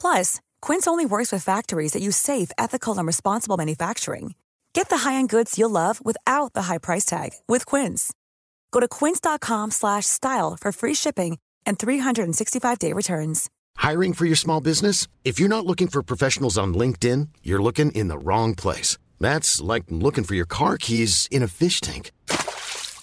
Plus, 0.00 0.40
Quince 0.62 0.86
only 0.86 1.06
works 1.06 1.32
with 1.32 1.42
factories 1.42 1.92
that 1.92 2.02
use 2.02 2.16
safe, 2.16 2.50
ethical, 2.56 2.96
and 2.96 3.06
responsible 3.06 3.56
manufacturing. 3.56 4.34
Get 4.72 4.90
the 4.90 4.98
high-end 4.98 5.30
goods 5.30 5.58
you'll 5.58 5.70
love 5.70 6.04
without 6.04 6.52
the 6.52 6.62
high 6.62 6.78
price 6.78 7.06
tag 7.06 7.30
with 7.48 7.64
Quince. 7.64 8.12
Go 8.72 8.80
to 8.80 8.88
quince.com 8.88 9.70
slash 9.70 10.04
style 10.04 10.56
for 10.60 10.70
free 10.70 10.92
shipping 10.92 11.38
and 11.64 11.78
365-day 11.78 12.92
returns. 12.92 13.48
Hiring 13.76 14.12
for 14.12 14.26
your 14.26 14.36
small 14.36 14.60
business? 14.60 15.08
If 15.24 15.40
you're 15.40 15.48
not 15.48 15.64
looking 15.64 15.88
for 15.88 16.02
professionals 16.02 16.58
on 16.58 16.74
LinkedIn, 16.74 17.28
you're 17.42 17.62
looking 17.62 17.90
in 17.92 18.08
the 18.08 18.18
wrong 18.18 18.54
place. 18.54 18.98
That's 19.18 19.62
like 19.62 19.84
looking 19.88 20.24
for 20.24 20.34
your 20.34 20.44
car 20.46 20.76
keys 20.76 21.26
in 21.30 21.42
a 21.42 21.48
fish 21.48 21.80
tank. 21.80 22.12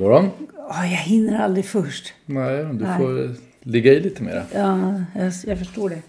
Morgon. 0.00 0.30
Ja, 0.56 0.82
jag 0.86 0.96
hinner 0.98 1.40
aldrig 1.44 1.64
först. 1.64 2.12
Nej, 2.26 2.56
du 2.64 2.84
Nej. 2.84 2.98
får 2.98 3.34
ligga 3.62 3.92
i 3.92 4.00
lite 4.00 4.22
mera. 4.22 4.42
Ja, 4.54 4.94
jag, 5.16 5.32
jag 5.46 5.58
förstår 5.58 5.88
det. 5.90 6.02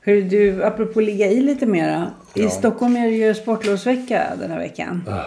Hör 0.00 0.14
du, 0.20 0.64
apropå 0.64 1.00
ligga 1.00 1.26
i 1.30 1.40
lite 1.40 1.66
mera. 1.66 2.10
I 2.34 2.42
Ja. 2.42 2.50
Stockholm 2.50 2.96
är 2.96 3.06
det 3.06 3.16
ju 3.16 3.34
sportlovsvecka 3.34 4.22
den 4.40 4.50
här 4.50 4.58
veckan. 4.58 5.02
Ah. 5.08 5.24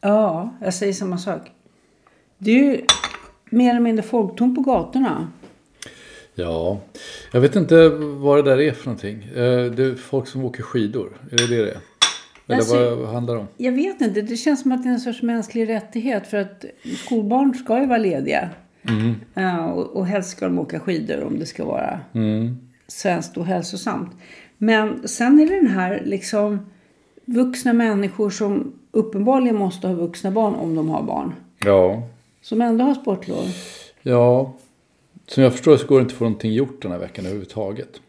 Ja, 0.00 0.54
jag 0.60 0.74
säger 0.74 0.92
samma 0.92 1.18
sak. 1.18 1.40
Det 2.38 2.50
är 2.50 2.54
ju 2.56 2.80
mer 3.50 3.70
eller 3.70 3.80
mindre 3.80 4.02
folktomt 4.02 4.54
på 4.56 4.60
gatorna. 4.62 5.28
Ja, 6.34 6.80
jag 7.32 7.40
vet 7.40 7.56
inte 7.56 7.88
vad 7.98 8.38
det 8.38 8.50
där 8.50 8.60
är 8.60 8.72
för 8.72 8.86
någonting. 8.86 9.22
Eh, 9.24 9.64
Det 9.72 9.84
är 9.84 9.94
folk 9.94 10.26
som 10.28 10.44
åker 10.44 10.62
skidor. 10.62 11.08
Är 11.32 11.36
det 11.36 11.46
det 11.56 11.64
det 11.64 11.70
är? 11.70 11.78
Eller 12.52 12.56
Alltså- 12.62 12.94
vad 12.96 13.08
handlar 13.08 13.34
det 13.34 13.40
om? 13.40 13.46
Jag 13.56 13.72
vet 13.72 14.00
inte, 14.00 14.20
det 14.22 14.36
känns 14.36 14.62
som 14.62 14.72
att 14.72 14.82
det 14.82 14.88
är 14.88 14.92
en 14.92 15.00
sorts 15.00 15.22
mänsklig 15.22 15.68
rättighet. 15.68 16.26
För 16.26 16.36
att 16.36 16.64
skolbarn 17.04 17.54
ska 17.54 17.80
ju 17.80 17.86
vara 17.86 17.98
lediga. 17.98 18.48
Mm. 18.88 19.14
Ja, 19.34 19.72
och, 19.72 19.96
och 19.96 20.06
helst 20.06 20.30
ska 20.30 20.44
de 20.46 20.58
åka 20.58 20.80
skidor 20.80 21.24
om 21.24 21.38
det 21.38 21.46
ska 21.46 21.64
vara 21.64 22.00
Mm. 22.14 22.56
svenskt 22.88 23.36
och 23.36 23.46
hälsosamt. 23.46 24.10
Men 24.58 25.08
sen 25.08 25.40
är 25.40 25.46
det 25.46 25.56
den 25.56 25.66
här 25.66 26.02
liksom 26.04 26.58
vuxna 27.24 27.72
människor 27.72 28.30
som 28.30 28.72
uppenbarligen 28.90 29.56
måste 29.56 29.86
ha 29.88 29.94
vuxna 29.94 30.30
barn 30.30 30.54
om 30.54 30.74
de 30.74 30.88
har 30.88 31.02
barn. 31.02 31.32
Ja. 31.64 32.02
Som 32.42 32.60
ändå 32.62 32.84
har 32.84 32.94
sportlov. 32.94 33.44
ja, 34.02 34.52
som 35.26 35.42
jag 35.42 35.52
förstår 35.52 35.76
så 35.76 35.86
går 35.86 35.96
det 35.96 36.02
inte 36.02 36.12
att 36.12 36.18
få 36.18 36.24
någonting 36.24 36.52
gjort 36.52 36.82
den 36.82 36.92
här 36.92 36.98
veckan 36.98 37.24
överhuvudtaget. 37.24 38.00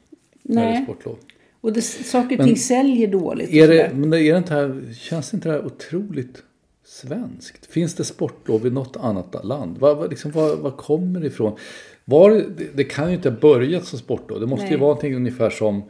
När 0.44 0.62
det 0.62 0.68
är 0.70 0.74
Nej. 0.74 0.84
sportlov. 0.84 1.16
Och 1.62 1.74
det, 1.74 1.82
saker 1.82 2.36
och 2.36 2.38
Men 2.38 2.48
ting 2.48 2.58
säljer 2.58 3.08
dåligt. 3.08 3.50
Är 3.50 3.68
det, 3.68 3.90
sådär. 3.90 3.94
men 3.94 4.14
är 4.14 4.32
det 4.32 4.38
inte 4.38 4.54
här, 4.54 4.94
känns 4.94 5.34
inte 5.34 5.50
det 5.50 5.54
här 5.54 5.66
otroligt 5.66 6.44
svenskt? 6.86 7.66
Finns 7.66 7.96
det 7.96 8.04
sportlov 8.04 8.68
i 8.68 8.70
något 8.70 8.98
annat 8.98 9.46
land? 9.46 9.78
Vad, 9.78 10.10
liksom, 10.10 10.32
vad, 10.32 10.60
vad 10.60 10.78
kommer 10.78 11.20
det 11.20 11.28
ifrån? 11.28 11.58
Var, 12.06 12.32
det, 12.32 12.68
det 12.74 12.84
kan 12.84 13.10
ju 13.10 13.16
inte 13.16 13.30
ha 13.30 13.38
börjat 13.38 13.86
som 13.86 14.00
sportlov. 14.00 14.40
Det 14.40 14.48
måste 14.48 14.66
ju 14.66 14.72
Nej. 14.72 14.80
vara 14.80 14.90
någonting 14.90 15.16
ungefär 15.16 15.50
som 15.50 15.84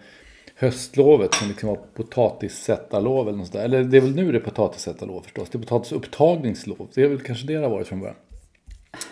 höstlovet 0.56 1.34
som 1.34 1.48
liksom 1.48 1.70
var 1.70 1.80
potatissättarlov 1.94 3.28
eller 3.28 3.38
något 3.38 3.48
sånt 3.48 3.54
där. 3.54 3.66
Eller 3.66 3.84
det 3.84 3.98
är 3.98 4.02
väl 4.02 4.16
nu 4.16 4.32
det 4.32 4.38
är 4.38 4.42
potatissättarlov 4.42 5.22
förstås. 5.22 5.50
Det 5.50 5.58
är 5.58 5.60
potatisupptagningslov. 5.60 6.88
Det 6.94 7.02
är 7.02 7.08
väl 7.08 7.22
kanske 7.22 7.48
det 7.48 7.54
det 7.54 7.60
har 7.60 7.70
varit 7.70 7.88
från 7.88 8.00
början. 8.00 8.16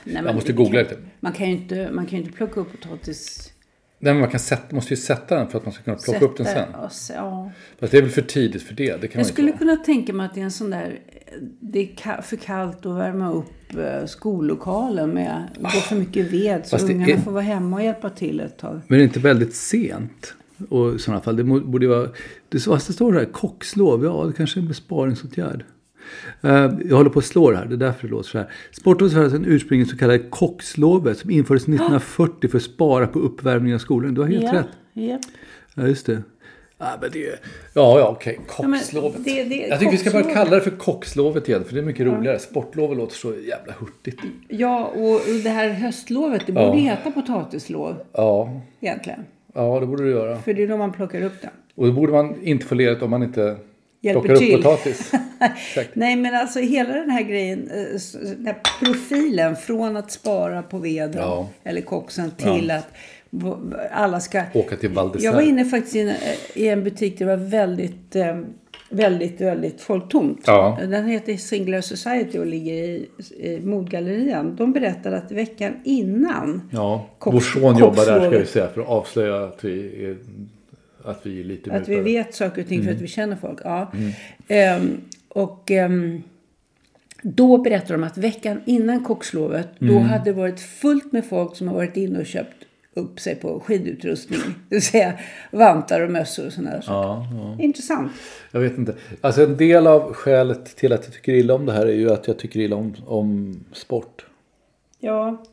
Nej, 0.03 0.23
Jag 0.25 0.35
måste 0.35 0.53
googla 0.53 0.79
lite. 0.79 0.97
Man 1.19 1.33
kan 1.33 1.47
ju 1.49 1.53
inte, 1.55 1.89
man 1.91 2.05
kan 2.05 2.19
ju 2.19 2.25
inte 2.25 2.37
plocka 2.37 2.59
upp 2.59 2.71
potatis... 2.71 3.48
Nej, 4.01 4.13
man 4.13 4.29
kan 4.29 4.39
sätta, 4.39 4.75
måste 4.75 4.93
ju 4.93 4.97
sätta 4.97 5.35
den 5.35 5.47
för 5.47 5.57
att 5.57 5.65
man 5.65 5.73
ska 5.73 5.83
kunna 5.83 5.97
plocka 5.97 6.25
upp 6.25 6.37
den 6.37 6.45
sätta- 6.45 6.89
sen. 6.89 6.89
se- 6.89 7.13
Ja. 7.13 7.51
Fast 7.79 7.91
det 7.91 7.97
är 7.97 8.01
väl 8.01 8.11
för 8.11 8.21
tidigt 8.21 8.63
för 8.63 8.73
det. 8.73 9.01
det 9.01 9.07
kan 9.07 9.19
Jag 9.19 9.27
skulle 9.27 9.51
kunna 9.51 9.75
tänka 9.75 10.13
mig 10.13 10.25
att 10.25 10.33
det 10.33 10.39
är 10.41 10.45
en 10.45 10.51
sån 10.51 10.69
där... 10.69 10.99
Det 11.59 11.79
är 12.03 12.21
för 12.21 12.35
kallt 12.37 12.85
att 12.85 12.95
värma 12.97 13.31
upp 13.33 13.77
eh, 13.77 14.05
skollokalen 14.05 15.09
med. 15.09 15.47
Gå 15.59 15.69
för 15.69 15.95
mycket 15.95 16.31
ved 16.31 16.61
så 16.65 16.69
Fast 16.69 16.87
det 16.87 16.93
ungarna 16.93 17.13
är- 17.13 17.17
får 17.17 17.31
vara 17.31 17.43
hemma 17.43 17.77
och 17.77 17.83
hjälpa 17.83 18.09
till 18.09 18.39
ett 18.39 18.57
tag. 18.57 18.81
Men 18.87 18.97
det 18.97 19.03
är 19.03 19.07
inte 19.07 19.19
väldigt 19.19 19.55
sent? 19.55 20.33
Och 20.69 20.95
i 20.95 20.99
sådana 20.99 21.21
fall, 21.21 21.35
det 21.35 21.43
borde 21.43 21.87
vara... 21.87 22.01
Det, 22.03 22.11
det 22.49 22.79
står 22.79 23.11
det 23.13 23.19
här, 23.19 23.25
kockslov, 23.25 24.03
ja 24.03 24.25
det 24.27 24.33
kanske 24.33 24.59
är 24.59 24.61
en 24.61 24.67
besparingsåtgärd. 24.67 25.63
Eh, 26.41 26.71
jag 26.89 26.95
håller 26.97 27.09
på 27.09 27.19
att 27.19 27.25
slå 27.25 27.51
det 27.51 27.57
här, 27.57 27.65
det 27.65 27.75
är 27.75 27.77
därför 27.77 28.07
det 28.07 28.11
låter 28.11 28.29
så 28.29 28.37
här. 28.37 28.47
Sportlovet 28.71 29.15
är 29.15 29.35
en 29.35 29.45
ursprungligen 29.45 29.89
så 29.89 29.97
kallade 29.97 30.19
kockslovet 30.19 31.17
som 31.17 31.29
infördes 31.29 31.63
1940 31.67 32.49
för 32.49 32.57
att 32.57 32.63
spara 32.63 33.07
på 33.07 33.19
uppvärmningen 33.19 33.75
av 33.75 33.79
skolan. 33.79 34.13
Du 34.13 34.21
har 34.21 34.27
helt 34.27 34.43
ja, 34.43 34.53
rätt. 34.53 34.67
Ja. 34.93 35.19
Ja, 35.75 35.87
just 35.87 36.05
det. 36.05 36.21
Ja, 36.81 36.85
men 37.01 37.09
det 37.13 37.25
är, 37.27 37.39
ja, 37.73 37.99
ja 37.99 38.07
okej. 38.09 38.37
men 38.37 38.45
Kockslovet. 38.79 39.23
det- 39.25 39.43
det- 39.43 39.67
jag 39.67 39.79
tycker 39.79 39.91
vi 39.91 39.97
ska 39.97 40.11
kockslovet. 40.11 40.33
kalla 40.37 40.55
det 40.55 40.61
för 40.61 40.71
kockslovet 40.71 41.49
igen, 41.49 41.63
för 41.63 41.73
det 41.73 41.79
är 41.79 41.85
mycket 41.85 42.05
roligare. 42.07 42.39
Sportlovet 42.39 42.97
låter 42.97 43.15
så 43.15 43.27
jävla 43.35 43.73
hurtigt. 43.79 44.19
Ja, 44.47 44.85
och 44.85 45.21
det 45.43 45.49
här 45.49 45.69
höstlovet, 45.69 46.41
det 46.47 46.53
Ja. 46.53 46.65
borde 46.67 46.81
heta 46.81 47.11
potatislov 47.11 47.95
Ja, 48.13 48.61
egentligen. 48.81 49.19
ja 49.53 49.79
det 49.79 49.85
borde 49.85 50.03
du 50.03 50.09
göra. 50.11 50.37
För 50.37 50.53
det 50.53 50.63
är 50.63 50.67
då 50.67 50.77
man 50.77 50.91
plockar 50.91 51.21
upp 51.21 51.41
den. 51.41 51.51
Och 51.75 51.87
då 51.87 51.93
borde 51.93 52.11
man 52.11 52.35
inte 52.43 52.65
få 52.65 52.75
ledigt 52.75 53.01
om 53.03 53.09
man 53.09 53.23
inte 53.23 53.55
Hjälper 54.01 54.21
plockar 54.21 54.45
upp 54.45 54.51
potatis. 54.63 55.11
Nej, 55.93 56.15
men 56.15 56.35
alltså 56.35 56.59
hela 56.59 56.93
den 56.93 57.09
här 57.09 57.21
grejen, 57.23 57.69
eh, 57.71 57.99
den 58.35 58.45
här 58.45 58.57
profilen 58.83 59.55
från 59.55 59.97
att 59.97 60.11
spara 60.11 60.61
på 60.63 60.77
veden 60.77 61.21
Ja. 61.21 61.47
eller 61.63 61.81
koxen 61.81 62.31
till 62.31 62.71
att 62.71 62.87
v- 63.29 63.53
alla 63.91 64.19
ska... 64.19 64.41
Åka 64.53 64.75
till 64.75 64.89
Val. 64.89 65.15
Jag 65.19 65.33
var 65.33 65.41
inne 65.41 65.65
faktiskt 65.65 65.95
i 65.95 65.99
en, 65.99 66.11
i 66.53 66.67
en 66.67 66.83
butik 66.83 67.19
där 67.19 67.25
det 67.25 67.35
var 67.37 67.45
väldigt, 67.45 68.15
eh, 68.15 68.39
väldigt, 68.89 69.41
väldigt 69.41 69.81
folktomt. 69.81 70.41
Ja. 70.45 70.77
Den 70.81 71.07
heter 71.07 71.37
Singular 71.37 71.81
Society 71.81 72.37
och 72.39 72.45
ligger 72.45 72.73
i, 72.73 73.07
i 73.39 73.59
modgallerian. 73.63 74.55
De 74.55 74.73
berättade 74.73 75.17
att 75.17 75.31
veckan 75.31 75.73
innan 75.83 76.69
Ja, 76.73 77.05
Kock- 77.19 77.33
vår 77.33 77.39
son 77.39 77.77
jobbar 77.77 78.05
där 78.05 78.19
ska 78.29 78.39
vi 78.39 78.45
säga 78.45 78.67
för 78.67 78.81
att 78.81 78.87
avslöja 78.87 79.43
att 79.43 79.65
vi 79.65 80.05
är, 80.05 80.17
att 81.03 81.25
vi 81.25 81.39
är 81.39 81.43
lite 81.43 81.71
Att 81.73 81.87
vi 81.87 81.99
vet 81.99 82.33
saker 82.35 82.61
och 82.61 82.67
ting 82.67 82.83
för 82.83 82.91
att 82.91 83.01
vi 83.01 83.07
känner 83.07 83.35
folk. 83.35 83.59
Ja. 83.63 83.91
Mm. 83.93 84.11
Ehm, 84.47 85.01
och 85.29 85.71
ehm, 85.71 86.23
då 87.21 87.57
berättar 87.57 87.93
de 87.93 88.03
att 88.03 88.17
veckan 88.17 88.61
innan 88.65 89.03
kockslovet, 89.03 89.67
då 89.79 89.85
Mm. 89.93 90.03
hade 90.03 90.23
det 90.23 90.33
varit 90.33 90.59
fullt 90.59 91.11
med 91.11 91.25
folk 91.25 91.55
som 91.55 91.67
har 91.67 91.75
varit 91.75 91.97
inne 91.97 92.19
och 92.19 92.25
köpt 92.25 92.55
upp 92.93 93.19
sig 93.19 93.35
på 93.35 93.59
skidutrustning. 93.59 94.39
Det 94.69 94.75
vill 94.75 94.81
säga 94.81 95.13
vantar 95.51 96.01
och 96.01 96.11
mössor 96.11 96.45
och 96.45 96.53
sådana 96.53 96.71
där 96.71 96.81
saker. 96.81 96.93
Ja, 96.97 97.27
ja. 97.57 97.63
Intressant. 97.63 98.11
Jag 98.51 98.59
vet 98.59 98.77
inte. 98.77 98.95
Alltså 99.21 99.43
en 99.43 99.57
del 99.57 99.87
av 99.87 100.13
skälet 100.13 100.65
till 100.75 100.93
att 100.93 101.05
jag 101.05 101.13
tycker 101.13 101.33
illa 101.33 101.53
om 101.53 101.65
det 101.65 101.71
här 101.73 101.85
är 101.85 101.93
ju 101.93 102.11
att 102.11 102.27
jag 102.27 102.39
tycker 102.39 102.59
illa 102.59 102.75
om, 102.75 102.95
om 103.05 103.59
sport. 103.73 104.25
Ja. 104.99 105.43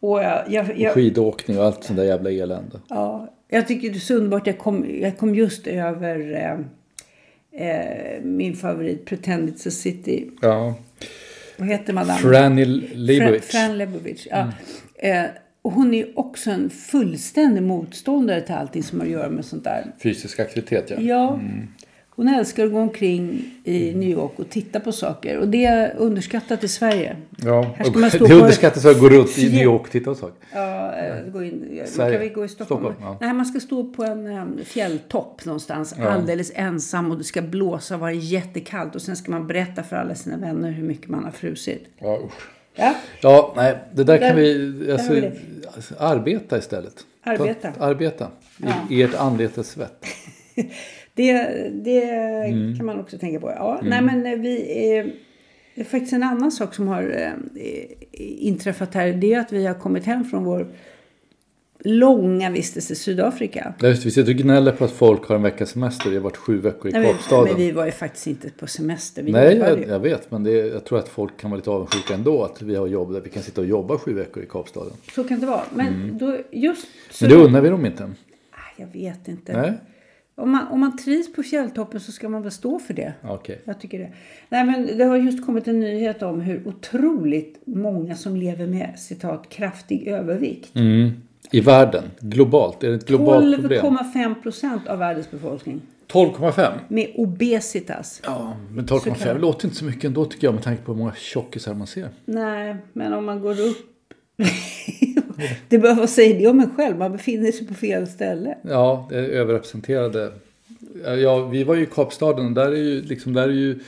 Och 0.00 0.22
jag, 0.22 0.42
jag, 0.48 0.70
Och 0.70 0.76
jag, 0.76 0.92
skidåkning 0.92 1.58
och 1.58 1.64
allt 1.64 1.84
sånt 1.84 1.96
där 1.98 2.04
jävla 2.04 2.30
elände. 2.30 2.80
ja, 2.88 3.28
jag 3.48 3.68
tycker 3.68 3.90
det 3.90 3.96
är 3.96 4.00
så 4.00 4.14
underbart. 4.14 4.46
Jag 4.46 4.58
kom, 4.58 5.00
jag 5.00 5.18
kom 5.18 5.34
just 5.34 5.66
över 5.66 6.32
eh, 6.34 6.58
eh, 7.68 8.22
min 8.22 8.56
favorit 8.56 9.04
Pretend 9.04 9.48
It's 9.50 9.68
a 9.68 9.70
City. 9.70 10.30
Ja. 10.42 10.74
Vad 11.56 11.68
heter 11.68 11.92
madame? 11.92 12.18
Franny 12.18 12.64
Leibovitz. 12.94 13.46
Fran, 13.46 13.60
Fran 13.68 13.78
Lebovich, 13.78 14.26
ja. 14.30 14.52
Eh, 14.98 15.24
Och 15.62 15.72
hon 15.72 15.94
är 15.94 16.18
också 16.18 16.50
en 16.50 16.70
fullständig 16.70 17.62
motståndare 17.62 18.40
till 18.40 18.54
allting 18.54 18.82
som 18.82 19.00
har 19.00 19.06
att 19.06 19.12
göra 19.12 19.30
med 19.30 19.44
sånt 19.44 19.64
där. 19.64 19.94
Fysisk 20.02 20.40
aktivitet, 20.40 20.90
ja. 20.90 20.96
Ja, 21.00 21.40
hon 22.16 22.28
älskar 22.28 22.64
att 22.66 22.72
gå 22.72 22.78
omkring 22.80 23.44
i 23.64 23.94
New 23.94 24.08
York 24.08 24.32
och 24.36 24.50
titta 24.50 24.80
på 24.80 24.92
saker. 24.92 25.38
Och 25.38 25.48
det 25.48 25.64
är 25.64 25.94
underskattat 25.96 26.64
i 26.64 26.68
Sverige. 26.68 27.16
Ja, 27.36 27.62
Här 27.76 27.84
ska 27.84 27.92
och 27.94 28.00
man 28.00 28.10
stå 28.10 28.24
det 28.24 28.30
på- 28.30 28.34
underskattas 28.36 28.84
att 28.84 29.00
gå 29.00 29.08
runt 29.08 29.38
i 29.38 29.48
New 29.52 29.62
York 29.62 29.80
och 29.82 29.90
titta 29.90 30.04
på 30.10 30.14
saker. 30.14 30.34
Ja, 30.52 30.92
eh, 30.96 31.24
gå 31.32 31.44
in, 31.44 31.82
Sverige. 31.86 32.12
kan 32.12 32.20
vi 32.20 32.28
gå 32.28 32.44
i 32.44 32.48
Stockholm? 32.48 32.80
Stockholm, 32.84 32.96
ja. 33.00 33.18
Nej, 33.20 33.32
man 33.34 33.46
ska 33.46 33.60
stå 33.60 33.84
på 33.84 34.04
en 34.04 34.26
um, 34.26 34.58
fjälltopp 34.64 35.44
någonstans 35.44 35.92
alldeles 35.98 36.52
ensam 36.54 37.10
och 37.10 37.18
det 37.18 37.24
ska 37.24 37.42
blåsa 37.42 37.94
och 37.94 38.00
vara 38.00 38.12
jättekallt 38.12 38.94
och 38.94 39.02
sen 39.02 39.16
ska 39.16 39.30
man 39.30 39.46
berätta 39.46 39.82
för 39.82 39.96
alla 39.96 40.14
sina 40.14 40.36
vänner 40.36 40.70
hur 40.70 40.84
mycket 40.84 41.08
man 41.08 41.24
har 41.24 41.30
frusit. 41.30 41.84
Ja, 41.98 42.20
usch. 42.26 42.32
Ja, 42.74 42.94
Ja, 43.20 43.52
nej, 43.56 43.76
det 43.94 44.04
där 44.04 44.18
kan 44.18 44.28
Där- 44.28 44.34
vi... 44.34 44.68
där 44.86 44.92
Alltså, 44.92 45.12
vi 45.12 45.30
alltså, 45.74 45.94
arbeta 45.98 46.58
istället. 46.58 46.94
Arbeta. 47.22 47.72
Ta, 47.72 47.84
arbeta. 47.84 48.28
I, 48.90 48.94
I 48.94 49.02
ert 49.02 49.14
anletes 49.14 49.68
svett. 49.70 50.04
det, 51.16 51.32
det 51.84 52.02
Mm. 52.02 52.76
kan 52.76 52.86
man 52.86 53.00
också 53.00 53.18
tänka 53.18 53.40
på. 53.40 53.50
Ja, 53.50 53.80
nej 53.82 54.02
men 54.02 54.26
eh, 54.26 54.38
vi... 54.38 54.56
Eh, 54.98 55.06
det 55.74 55.80
är 55.82 55.84
faktiskt 55.84 56.12
en 56.12 56.22
annan 56.22 56.52
sak 56.52 56.74
som 56.74 56.88
har 56.88 57.02
eh, 57.02 57.30
inträffat 58.46 58.94
här. 58.94 59.12
Det 59.12 59.34
är 59.34 59.40
att 59.40 59.52
vi 59.52 59.66
har 59.66 59.74
kommit 59.74 60.04
hem 60.04 60.24
från 60.24 60.44
vår 60.44 60.66
långa 61.78 62.50
vistelse 62.50 62.92
i 62.92 62.96
Sydafrika. 62.96 63.74
Ja, 63.80 63.88
just, 63.88 64.06
vi 64.06 64.10
sitter 64.10 64.32
och 64.32 64.38
gnäller 64.38 64.72
på 64.72 64.84
att 64.84 64.90
folk 64.90 65.24
har 65.28 65.36
en 65.36 65.42
veckas 65.42 65.70
semester. 65.70 66.10
Vi 66.10 66.16
har 66.16 66.22
varit 66.22 66.36
sju 66.36 66.58
veckor 66.60 66.88
i 66.90 66.92
Nej, 66.92 67.12
Kapstaden. 67.12 67.48
men 67.48 67.56
vi 67.56 67.70
var 67.72 67.84
ju 67.86 67.90
faktiskt 67.92 68.26
inte 68.26 68.50
på 68.50 68.66
semester. 68.66 69.22
Vi 69.22 69.32
Nej, 69.32 69.56
jag, 69.56 69.88
jag 69.88 70.00
vet. 70.00 70.30
Men 70.30 70.44
det 70.44 70.50
jag 70.50 70.84
tror 70.84 70.98
att 70.98 71.08
folk 71.08 71.36
kan 71.36 71.50
vara 71.50 71.56
lite 71.58 71.70
avundsjuka 71.70 72.14
ändå. 72.14 72.44
Att 72.44 72.62
vi 72.62 72.74
har 72.74 72.86
jobb 72.86 73.12
där 73.12 73.20
vi 73.20 73.30
kan 73.30 73.42
sitta 73.42 73.60
och 73.60 73.66
jobba 73.66 73.98
sju 73.98 74.14
veckor 74.14 74.42
i 74.42 74.46
Kapstaden. 74.46 74.92
Så 75.14 75.24
kan 75.24 75.40
det 75.40 75.46
vara. 75.46 75.62
Men 75.74 76.18
då 76.18 76.36
just... 76.50 76.86
Så 77.10 77.24
Mm. 77.24 77.36
Men 77.36 77.40
det 77.40 77.48
unnar 77.48 77.60
vi 77.60 77.68
dem 77.68 77.86
inte. 77.86 78.04
Nej, 78.04 78.14
Jag 78.76 78.86
vet 78.86 79.28
inte. 79.28 79.52
Nej? 79.60 79.72
Om 80.38 80.50
man, 80.50 80.66
om 80.68 80.80
man 80.80 80.96
trivs 80.96 81.32
på 81.32 81.42
fjälltoppen 81.42 82.00
så 82.00 82.12
ska 82.12 82.28
man 82.28 82.42
väl 82.42 82.52
stå 82.52 82.78
för 82.78 82.94
det. 82.94 83.12
Okej. 83.22 83.60
Jag 83.64 83.80
tycker 83.80 83.98
det. 83.98 84.12
Nej, 84.48 84.64
men 84.64 84.98
det 84.98 85.04
har 85.04 85.16
just 85.16 85.46
kommit 85.46 85.68
en 85.68 85.80
nyhet 85.80 86.22
om 86.22 86.40
hur 86.40 86.68
otroligt 86.68 87.60
många 87.64 88.14
som 88.14 88.36
lever 88.36 88.66
med 88.66 88.94
citat 88.98 89.48
kraftig 89.48 90.06
övervikt. 90.08 90.74
Mm. 90.74 91.10
I 91.50 91.60
världen, 91.60 92.04
globalt. 92.20 92.84
Är 92.84 92.88
det 92.88 92.94
ett 92.94 93.06
globalt 93.06 93.60
problem? 93.60 93.84
12,5 93.84 94.34
procent 94.42 94.86
av 94.86 94.98
världens 94.98 95.30
befolkning 95.30 95.80
12,5? 96.12 96.72
med 96.88 97.12
obesitas. 97.14 98.20
Ja, 98.24 98.56
men 98.70 98.88
Så 98.88 98.98
12,5 98.98 99.14
kan- 99.24 99.38
låter 99.40 99.64
inte 99.66 99.76
så 99.78 99.84
mycket 99.84 100.04
ändå 100.04 100.24
tycker 100.24 100.46
jag 100.46 100.54
med 100.54 100.62
tanke 100.62 100.82
på 100.82 100.92
hur 100.92 100.98
många 100.98 101.14
tjockisar 101.14 101.74
man 101.74 101.86
ser. 101.86 102.08
Nej, 102.24 102.76
men 102.92 103.12
om 103.12 103.24
man 103.24 103.40
går 103.40 103.60
upp... 103.60 103.92
det 105.68 105.78
behöver 105.78 106.00
vad 106.00 106.10
säger 106.10 106.38
det 106.38 106.46
om 106.46 106.60
en 106.60 106.74
själv? 106.76 106.98
Man 106.98 107.12
befinner 107.12 107.52
sig 107.52 107.66
på 107.66 107.74
fel 107.74 108.06
ställe. 108.06 108.58
Ja, 108.62 109.06
det 109.10 109.18
är 109.18 109.22
överrepresenterade. 109.22 110.32
Ja, 111.22 111.46
vi 111.46 111.64
var 111.64 111.74
ju 111.74 111.82
i 111.82 111.86
Kapstaden 111.86 112.46
och 112.46 112.52
där 112.52 112.72
är 112.72 112.76
ju, 112.76 113.02
liksom, 113.02 113.32
där 113.32 113.48
är 113.48 113.52
ju 113.52 113.78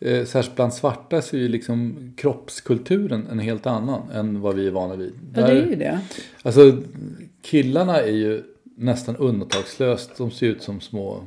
eh, 0.00 0.24
särskilt 0.24 0.56
bland 0.56 0.74
svarta 0.74 1.22
så 1.22 1.36
är 1.36 1.40
ju 1.40 1.48
liksom 1.48 2.12
kroppskulturen 2.16 3.26
en 3.30 3.38
helt 3.38 3.66
annan 3.66 4.02
än 4.14 4.40
vad 4.40 4.54
vi 4.54 4.66
är 4.66 4.70
vana 4.70 4.96
vid. 4.96 5.12
Ja, 5.34 5.46
det 5.46 5.52
är 5.52 5.66
ju 5.66 5.74
det. 5.74 6.00
Alltså 6.42 6.76
killarna 7.42 8.00
är 8.00 8.12
ju 8.12 8.42
nästan 8.76 9.16
undantagslöst, 9.16 10.10
de 10.16 10.30
ser 10.30 10.46
ut 10.46 10.62
som 10.62 10.80
små 10.80 11.22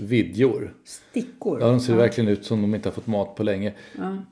vidjor. 0.00 0.74
Stickor. 0.84 1.60
Ja, 1.60 1.66
de 1.66 1.80
ser 1.80 1.94
verkligen 1.96 2.28
ut 2.30 2.44
som 2.44 2.62
de 2.62 2.74
inte 2.74 2.88
har 2.88 2.94
fått 2.94 3.06
mat 3.06 3.34
på 3.34 3.42
länge. 3.42 3.72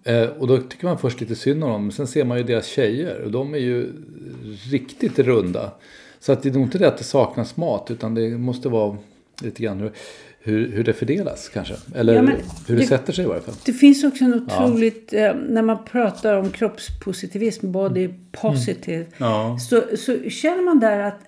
Eh, 0.05 0.23
och 0.29 0.47
då 0.47 0.59
tycker 0.59 0.87
man 0.87 0.99
först 0.99 1.21
lite 1.21 1.35
synd 1.35 1.65
om 1.65 1.71
dem. 1.71 1.83
Men 1.83 1.93
sen 1.93 2.07
ser 2.07 2.25
man 2.25 2.39
ju 2.39 2.45
deras 2.45 2.67
tjejer. 2.67 3.21
Och 3.25 3.31
de 3.31 3.55
är 3.55 3.59
ju 3.59 3.93
riktigt 4.71 5.19
runda. 5.19 5.73
Så 6.21 6.33
att 6.33 6.43
det 6.43 6.49
är 6.49 6.53
nog 6.53 6.63
inte 6.63 6.79
det 6.79 6.89
att 6.89 6.99
det 6.99 7.05
saknas 7.05 7.57
mat. 7.57 7.91
Utan 7.91 8.15
det 8.15 8.31
måste 8.39 8.69
vara 8.69 8.97
lite 9.43 9.63
grann 9.63 9.81
hur, 9.81 9.93
hur, 10.41 10.73
hur 10.73 10.85
det 10.85 10.93
fördelas 10.93 11.49
kanske. 11.49 11.75
Eller 11.95 12.15
Ja, 12.15 12.21
hur 12.23 12.77
det, 12.77 12.83
det- 12.83 12.87
sätter 12.87 13.13
sig 13.13 13.25
i 13.25 13.29
varje 13.29 13.41
fall. 13.43 13.55
Det 13.67 13.73
finns 13.73 14.05
också 14.05 14.25
en 14.25 14.35
otroligt, 14.35 15.13
eh, 15.13 15.35
när 15.49 15.63
man 15.63 15.85
pratar 15.85 16.35
om 16.39 16.51
kroppspositivism, 16.51 17.73
body 17.73 18.09
positive, 18.33 18.97
Mm. 18.97 19.07
Ja. 19.19 19.59
så, 19.59 19.83
så 19.97 20.31
känner 20.31 20.63
man 20.63 20.81
där 20.81 20.99
att 21.01 21.21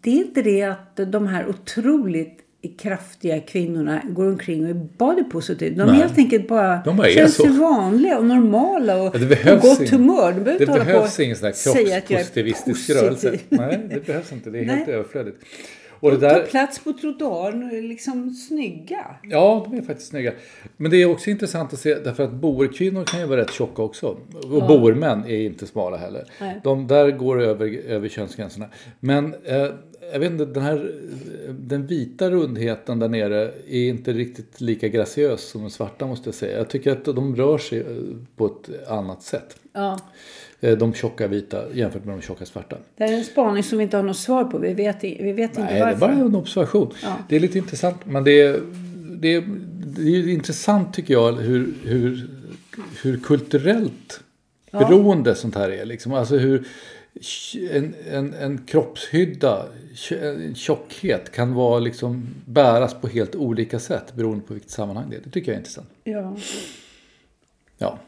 det 0.00 0.10
är 0.10 0.16
inte 0.16 0.42
det 0.42 0.62
att 0.62 0.96
de 1.12 1.26
här 1.26 1.48
otroligt 1.48 2.38
kraftiga 2.78 3.40
kvinnorna 3.40 4.02
går 4.08 4.28
omkring 4.28 4.64
och 4.64 4.70
är 4.70 4.74
body 4.74 5.22
positive. 5.22 5.74
De 5.76 5.86
Nej. 5.86 5.96
helt 5.96 6.18
enkelt 6.18 6.48
bara, 6.48 6.82
De 6.84 6.96
bara 6.96 7.08
är 7.08 7.12
känner 7.14 7.28
så. 7.28 7.46
vanliga 7.48 8.18
och 8.18 8.24
normala 8.24 8.96
och 9.02 9.16
Ja, 9.44 9.56
på 9.60 9.66
gott 9.68 9.88
humör. 9.90 10.32
De 10.32 10.40
behöver 10.44 10.66
Det 10.66 10.72
inte 10.72 10.84
behövs 10.84 11.20
ingen 11.20 11.36
sån 11.36 11.46
här 11.46 12.00
kroppspositivistisk 12.00 12.86
positiv. 12.88 12.96
rörelse. 13.02 13.38
Nej, 13.48 13.86
det 13.90 14.06
behövs 14.06 14.32
inte. 14.32 14.50
Det 14.50 14.58
är 14.58 14.64
helt 14.74 14.86
Nej. 14.86 14.94
överflödigt. 14.96 15.36
Och 16.00 16.10
det 16.10 16.16
Ta 16.16 16.28
där, 16.28 16.46
plats 16.46 16.78
på 16.78 16.92
trottoaren 16.92 17.62
och 17.64 17.72
är 17.72 17.82
liksom 17.82 18.30
snygga. 18.30 19.06
Ja, 19.22 19.66
de 19.70 19.76
är 19.78 19.82
faktiskt 19.82 20.08
snygga. 20.08 20.32
Men 20.76 20.90
det 20.90 21.02
är 21.02 21.06
också 21.10 21.30
intressant 21.30 21.72
att 21.72 21.78
se, 21.78 21.94
därför 21.94 22.24
att 22.24 22.32
boerkvinnor 22.32 23.04
kan 23.04 23.20
ju 23.20 23.26
vara 23.26 23.40
rätt 23.40 23.52
tjocka 23.52 23.82
också. 23.82 24.06
Och 24.32 24.66
boermän 24.66 25.24
är 25.24 25.36
inte 25.40 25.66
smala 25.66 25.96
heller. 25.96 26.24
Nej. 26.40 26.60
De 26.64 26.86
där 26.86 27.10
går 27.10 27.42
över, 27.42 27.66
över 27.88 28.08
könsgränserna. 28.08 28.66
Men 29.00 29.34
eh, 29.44 29.66
jag 30.12 30.20
vet 30.20 30.32
inte, 30.32 30.44
den 30.44 30.62
här 30.62 30.92
den 31.48 31.86
vita 31.86 32.30
rundheten 32.30 32.98
där 32.98 33.08
nere 33.08 33.52
är 33.68 33.88
inte 33.88 34.12
riktigt 34.12 34.60
lika 34.60 34.88
graciös 34.88 35.48
som 35.48 35.60
den 35.60 35.70
svarta 35.70 36.06
måste 36.06 36.28
jag 36.28 36.34
säga. 36.34 36.58
Jag 36.58 36.68
tycker 36.68 36.92
att 36.92 37.04
de 37.04 37.36
rör 37.36 37.58
sig 37.58 37.80
eh, 37.80 37.86
på 38.36 38.46
ett 38.46 38.88
annat 38.88 39.22
sätt. 39.22 39.56
Ja. 39.72 39.98
Eh, 40.60 40.78
De 40.78 40.94
tjocka 40.94 41.26
vita 41.26 41.62
jämfört 41.72 42.04
med 42.04 42.14
de 42.16 42.22
tjocka 42.22 42.46
svarta. 42.46 42.76
Det 42.96 43.04
här 43.04 43.12
är 43.12 43.16
en 43.16 43.24
spaning 43.24 43.62
som 43.62 43.78
vi 43.78 43.84
inte 43.84 43.96
har 43.96 44.04
något 44.04 44.16
svar 44.16 44.44
på. 44.44 44.58
Vi 44.58 44.74
vet, 44.74 45.04
vi 45.04 45.32
vet 45.32 45.50
inte 45.50 45.62
Nej, 45.62 45.80
det 45.80 45.86
är 45.86 45.96
bara 45.96 46.12
en 46.12 46.36
observation. 46.36 46.92
Det 47.28 47.36
är 47.36 47.40
lite 47.40 47.58
intressant. 47.58 47.96
Men 48.04 48.24
det 48.24 48.40
är, 48.42 48.60
det 49.20 49.34
är, 49.34 49.44
det 49.86 50.02
är 50.02 50.28
intressant 50.28 50.94
tycker 50.94 51.14
jag 51.14 51.32
hur, 51.32 51.74
hur, 51.84 52.28
hur 53.02 53.18
kulturellt 53.20 54.20
beroende 54.70 55.34
sånt 55.34 55.54
här 55.54 55.70
är. 55.70 55.84
Liksom. 55.84 56.12
Alltså 56.12 56.36
hur 56.36 56.66
en, 57.70 57.94
en, 58.10 58.34
en 58.34 58.58
kroppshydda, 58.66 59.66
en 60.10 60.54
tjockhet 60.54 61.32
kan 61.32 61.54
vara 61.54 61.78
liksom 61.78 62.26
bäras 62.46 62.94
på 62.94 63.08
helt 63.08 63.34
olika 63.34 63.78
sätt 63.78 64.14
beroende 64.14 64.44
på 64.46 64.54
vilket 64.54 64.70
sammanhang 64.70 65.10
det 65.10 65.16
är. 65.16 65.20
Det 65.24 65.30
tycker 65.30 65.48
jag 65.52 65.54
är 65.54 65.58
intressant. 65.60 65.88
Ja. 66.04 66.36
Ja, 67.78 67.98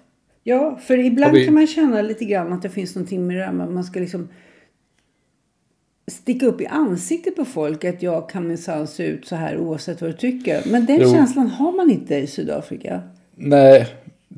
Ja, 0.43 0.77
för 0.83 0.99
ibland 0.99 1.33
vi- 1.35 1.45
kan 1.45 1.55
man 1.55 1.67
känna 1.67 2.03
lite 2.03 2.25
grann 2.25 2.53
att 2.53 2.63
det 2.63 2.69
finns 2.71 2.95
någonting 2.95 3.27
med 3.27 3.37
det 3.37 3.47
att 3.47 3.55
man 3.73 3.85
ska 3.85 4.01
liksom 4.01 4.29
sticka 6.11 6.47
upp 6.47 6.61
i 6.61 6.67
ansiktet 6.67 7.37
på 7.37 7.45
folk 7.45 7.85
att 7.85 8.03
jag 8.03 8.31
kan 8.31 8.49
minsann 8.49 8.87
se 8.87 9.07
ut 9.07 9.27
så 9.27 9.37
här 9.37 9.59
oavsett 9.59 10.01
vad 10.01 10.11
du 10.11 10.17
tycker. 10.17 10.63
Men 10.71 10.87
den 10.87 11.01
Jo. 11.01 11.13
känslan 11.13 11.47
har 11.47 11.73
man 11.73 11.91
inte 11.91 12.15
i 12.17 12.27
Sydafrika 12.27 13.03
nej, 13.35 13.87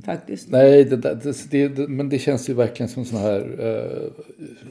faktiskt. 0.02 0.49
Nej, 0.50 0.85
det, 0.85 0.97
det, 0.97 1.69
det, 1.69 1.88
men 1.88 2.09
det 2.09 2.19
känns 2.19 2.50
ju 2.50 2.54
verkligen 2.54 2.88
som 2.88 3.04
sån 3.04 3.19
här 3.19 3.40
uh, 3.61 4.11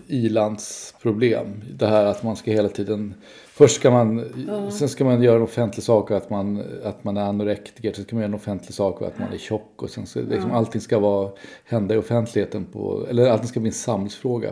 ilandsproblem. 0.07 1.48
Det 1.77 1.88
här 1.88 2.05
att 2.05 2.24
man 2.24 2.36
ska 2.36 2.51
hela 2.51 2.69
tiden... 2.69 3.13
Först 3.48 3.75
ska 3.75 3.91
man, 3.91 4.25
sen 4.71 4.89
ska 4.89 5.05
man 5.05 5.24
göra 5.24 5.36
en 5.36 5.41
offentlig 5.41 5.83
sak 5.83 6.12
och 6.12 6.17
att 6.17 6.29
man, 6.29 6.63
att 6.83 7.03
man 7.03 7.17
är 7.17 7.21
anorektiker. 7.21 7.93
Sen 7.93 8.03
ska 8.03 8.15
man 8.15 8.21
göra 8.21 8.29
en 8.29 8.36
offentlig 8.36 8.74
sak 8.74 9.01
och 9.01 9.07
att 9.07 9.19
man 9.19 9.33
är 9.33 9.38
tjock. 9.38 9.83
Och 9.83 9.89
sen 9.89 10.05
så, 10.05 10.21
liksom, 10.21 10.51
Allting 10.51 10.81
ska 10.81 11.00
vara, 11.00 11.31
hända 11.65 11.95
i 11.95 11.98
offentligheten. 11.98 12.65
På, 12.65 13.07
eller 13.09 13.29
allting 13.29 13.48
ska 13.48 13.59
bli 13.59 13.69
en 13.69 13.74
samhällsfråga. 13.74 14.51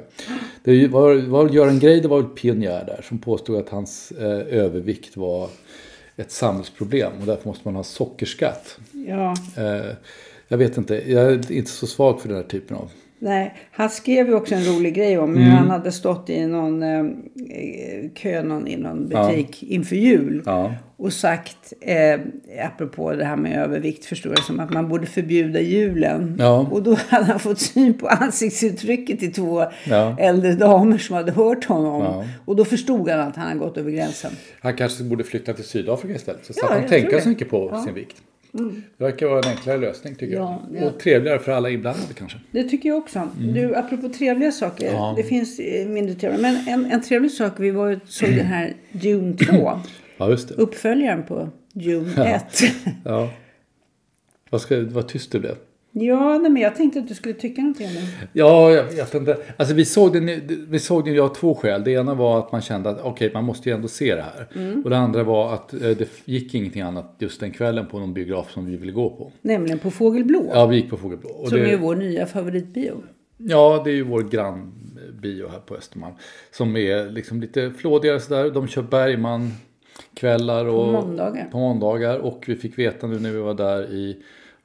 Det 0.63 0.87
var, 0.87 1.15
var 1.15 1.49
Göran 1.49 1.79
Greider 1.79 2.09
var 2.09 2.21
väl 2.21 2.29
pionjär 2.29 2.85
där 2.85 3.01
som 3.03 3.17
påstod 3.17 3.55
att 3.55 3.69
hans 3.69 4.11
eh, 4.11 4.59
övervikt 4.59 5.17
var 5.17 5.49
ett 6.15 6.31
samhällsproblem. 6.31 7.11
Och 7.19 7.25
därför 7.25 7.49
måste 7.49 7.67
man 7.67 7.75
ha 7.75 7.83
sockerskatt. 7.83 8.77
Ja, 9.07 9.35
Eh, 9.57 9.95
jag 10.47 10.57
vet 10.57 10.77
inte, 10.77 11.11
jag 11.11 11.23
är 11.33 11.51
inte 11.51 11.71
så 11.71 11.87
svag 11.87 12.21
för 12.21 12.27
den 12.27 12.37
här 12.37 12.43
typen 12.43 12.77
av... 12.77 12.91
nej. 13.19 13.55
Han 13.71 13.89
skrev 13.89 14.27
ju 14.27 14.33
också 14.33 14.55
en 14.55 14.63
rolig 14.65 14.95
grej 14.95 15.17
om 15.17 15.35
hur 15.35 15.43
Mm. 15.43 15.53
han 15.57 15.69
hade 15.69 15.91
stått 15.91 16.29
i 16.29 16.45
någon 16.47 16.83
eh, 16.83 17.05
kö 18.15 18.43
någon, 18.43 18.67
i 18.67 18.77
någon 18.77 19.07
butik 19.07 19.63
inför 19.63 19.95
jul. 19.95 20.43
Ja. 20.45 20.73
Och 20.99 21.13
sagt, 21.13 21.73
eh, 21.81 22.19
apropå 22.65 23.13
det 23.13 23.25
här 23.25 23.35
med 23.35 23.63
övervikt, 23.63 24.05
förstår 24.05 24.31
jag 24.35 24.43
som 24.43 24.59
att 24.59 24.73
man 24.73 24.89
borde 24.89 25.05
förbjuda 25.05 25.59
julen. 25.61 26.35
Ja. 26.39 26.67
Och 26.71 26.83
då 26.83 26.97
hade 27.07 27.25
han 27.25 27.39
fått 27.39 27.59
syn 27.59 27.93
på 27.93 28.07
ansiktsuttrycket 28.07 29.19
till 29.19 29.33
två 29.33 29.63
Ja. 29.85 30.15
äldre 30.19 30.53
damer 30.53 30.97
som 30.97 31.15
hade 31.15 31.31
hört 31.31 31.65
honom. 31.65 32.01
Ja. 32.03 32.25
Och 32.45 32.55
då 32.55 32.65
förstod 32.65 33.09
han 33.09 33.19
att 33.19 33.35
han 33.35 33.47
hade 33.47 33.59
gått 33.59 33.77
över 33.77 33.91
gränsen. 33.91 34.31
Han 34.61 34.75
kanske 34.75 35.03
borde 35.03 35.23
flytta 35.23 35.53
till 35.53 35.63
Sydafrika 35.63 36.15
istället. 36.15 36.45
Så 36.45 36.53
Ja, 36.55 36.67
slapp 36.67 36.71
han 36.91 37.09
tror 37.09 37.19
så 37.19 37.29
mycket 37.29 37.49
på 37.49 37.81
sin 37.85 37.93
vikt. 37.93 38.15
Det 38.97 39.03
verkar 39.03 39.27
vara 39.27 39.39
en 39.39 39.49
enklare 39.49 39.77
lösning 39.77 40.15
tycker 40.15 40.35
Ja, 40.35 40.63
jag. 40.71 40.81
ja. 40.81 40.87
Och 40.89 40.99
trevligare 40.99 41.39
för 41.39 41.51
alla 41.51 41.69
inblandade 41.69 42.13
kanske. 42.13 42.37
Det 42.51 42.63
tycker 42.63 42.89
jag 42.89 42.97
också. 42.97 43.29
Du, 43.39 43.75
apropå 43.75 44.09
trevliga 44.09 44.51
saker. 44.51 44.85
Mm. 44.87 44.95
Ja. 44.97 45.13
Det 45.17 45.23
finns 45.23 45.59
eh, 45.59 45.87
mindre 45.87 46.15
trevliga. 46.15 46.41
Men 46.41 46.67
en, 46.67 46.91
en 46.91 47.01
trevlig 47.01 47.31
sak, 47.31 47.51
vi 47.57 47.71
var 47.71 47.91
och 47.95 47.99
såg 48.07 48.29
den 48.29 48.45
här 48.45 48.73
Dune 48.91 49.33
2. 49.37 49.71
Ja, 50.19 50.29
just 50.29 50.47
det. 50.47 50.53
uppföljaren 50.53 51.23
på 51.23 51.49
Dune 51.73 52.25
1. 52.35 52.61
Ja. 53.05 53.29
Vad, 54.49 54.61
ska, 54.61 54.81
vad 54.81 55.07
tyst 55.07 55.31
du 55.31 55.39
blev. 55.39 55.55
Ja, 55.99 56.37
nej, 56.37 56.51
men 56.51 56.61
jag 56.61 56.75
tänkte 56.75 56.99
att 56.99 57.07
du 57.07 57.13
skulle 57.13 57.33
tycka 57.33 57.61
någonting 57.61 57.87
om 57.87 57.93
det. 57.93 58.27
Ja, 58.33 58.71
jag 58.71 58.83
vet 58.83 59.13
inte. 59.13 59.37
Alltså 59.57 59.75
vi 59.75 59.85
såg 59.85 60.13
den, 60.13 60.29
vi 60.69 60.79
såg 60.79 61.05
den 61.05 61.13
ju 61.13 61.21
av 61.21 61.29
två 61.29 61.55
skäl. 61.55 61.83
Det 61.83 61.91
ena 61.91 62.13
var 62.13 62.39
att 62.39 62.51
man 62.51 62.61
kände 62.61 62.89
att 62.89 63.01
okej, 63.01 63.31
man 63.33 63.43
måste 63.43 63.69
ju 63.69 63.75
ändå 63.75 63.87
se 63.87 64.15
det 64.15 64.21
här. 64.21 64.47
Mm. 64.55 64.83
Och 64.83 64.89
det 64.89 64.97
andra 64.97 65.23
var 65.23 65.53
att 65.53 65.73
eh, 65.73 65.79
det 65.79 66.09
gick 66.25 66.55
ingenting 66.55 66.81
annat 66.81 67.15
just 67.19 67.39
den 67.39 67.51
kvällen 67.51 67.85
på 67.87 67.99
någon 67.99 68.13
biograf 68.13 68.51
som 68.51 68.65
vi 68.65 68.77
ville 68.77 68.91
gå 68.91 69.09
på. 69.09 69.31
Nämligen 69.41 69.79
på 69.79 69.91
Fågelblå. 69.91 70.51
Ja, 70.53 70.65
vi 70.65 70.75
gick 70.75 70.89
på 70.89 70.97
Fågelblå. 70.97 71.29
Och 71.29 71.49
som 71.49 71.57
det, 71.57 71.71
är 71.71 71.77
vår 71.77 71.95
nya 71.95 72.25
favoritbio. 72.25 72.93
Ja, 73.37 73.81
det 73.83 73.91
är 73.91 73.95
ju 73.95 74.03
vår 74.03 74.21
grannbio 74.21 75.47
här 75.47 75.59
på 75.59 75.75
Östermalm. 75.75 76.13
Som 76.51 76.77
är 76.77 77.09
liksom 77.09 77.41
lite 77.41 77.71
flådigare 77.71 78.19
sådär. 78.19 78.49
De 78.49 78.67
kör 78.67 78.81
Bergman 78.81 79.51
kvällar 80.13 80.65
och 80.65 80.85
På 80.85 80.91
måndagar. 80.91 81.47
på 81.51 81.57
måndagar. 81.57 82.17
Och 82.17 82.43
vi 82.47 82.55
fick 82.55 82.79
veta 82.79 83.07
nu 83.07 83.19
när 83.19 83.31
vi 83.31 83.37
var 83.39 83.53
där 83.53 83.93
i, 83.93 84.17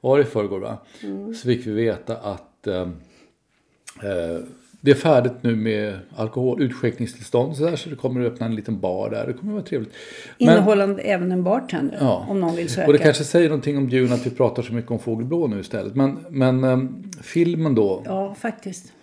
var 0.09 0.17
det 0.17 0.23
i 0.23 0.25
förrgår 0.27 0.59
va? 0.59 0.77
Mm. 1.03 1.33
Så 1.33 1.47
fick 1.47 1.67
vi 1.67 1.71
veta 1.71 2.15
att 2.17 2.67
eh, 2.67 2.81
eh, 2.81 4.39
det 4.81 4.91
är 4.91 4.95
färdigt 4.95 5.33
nu 5.41 5.55
med 5.55 5.99
alkohol, 6.15 6.61
utskänkningstillstånd 6.61 7.55
så, 7.57 7.63
där, 7.63 7.75
så 7.75 7.89
det 7.89 7.95
kommer 7.95 8.25
att 8.25 8.33
öppna 8.33 8.45
en 8.45 8.55
liten 8.55 8.79
bar 8.79 9.09
där. 9.09 9.27
Det 9.27 9.33
kommer 9.33 9.51
att 9.51 9.55
vara 9.55 9.65
trevligt. 9.65 9.93
Men- 10.39 10.49
Innehållande 10.49 11.01
även 11.01 11.31
en 11.31 11.43
bartender. 11.43 11.97
Ja. 11.99 12.25
Om 12.29 12.39
någon 12.39 12.55
vill 12.55 12.69
söka. 12.69 12.87
och 12.87 12.93
det 12.93 12.99
kanske 12.99 13.23
säger 13.23 13.49
någonting 13.49 13.77
om 13.77 13.89
Dune 13.89 14.13
att 14.13 14.25
vi 14.25 14.29
pratar 14.29 14.63
så 14.63 14.73
mycket 14.73 14.91
om 14.91 14.99
Fågelblå 14.99 15.47
nu 15.47 15.59
istället. 15.59 15.95
Men, 15.95 16.17
men 16.29 16.63
ehm, 16.63 17.03
filmen 17.21 17.75
då. 17.75 18.03
Ja, 18.05 18.35
faktiskt. 18.39 18.93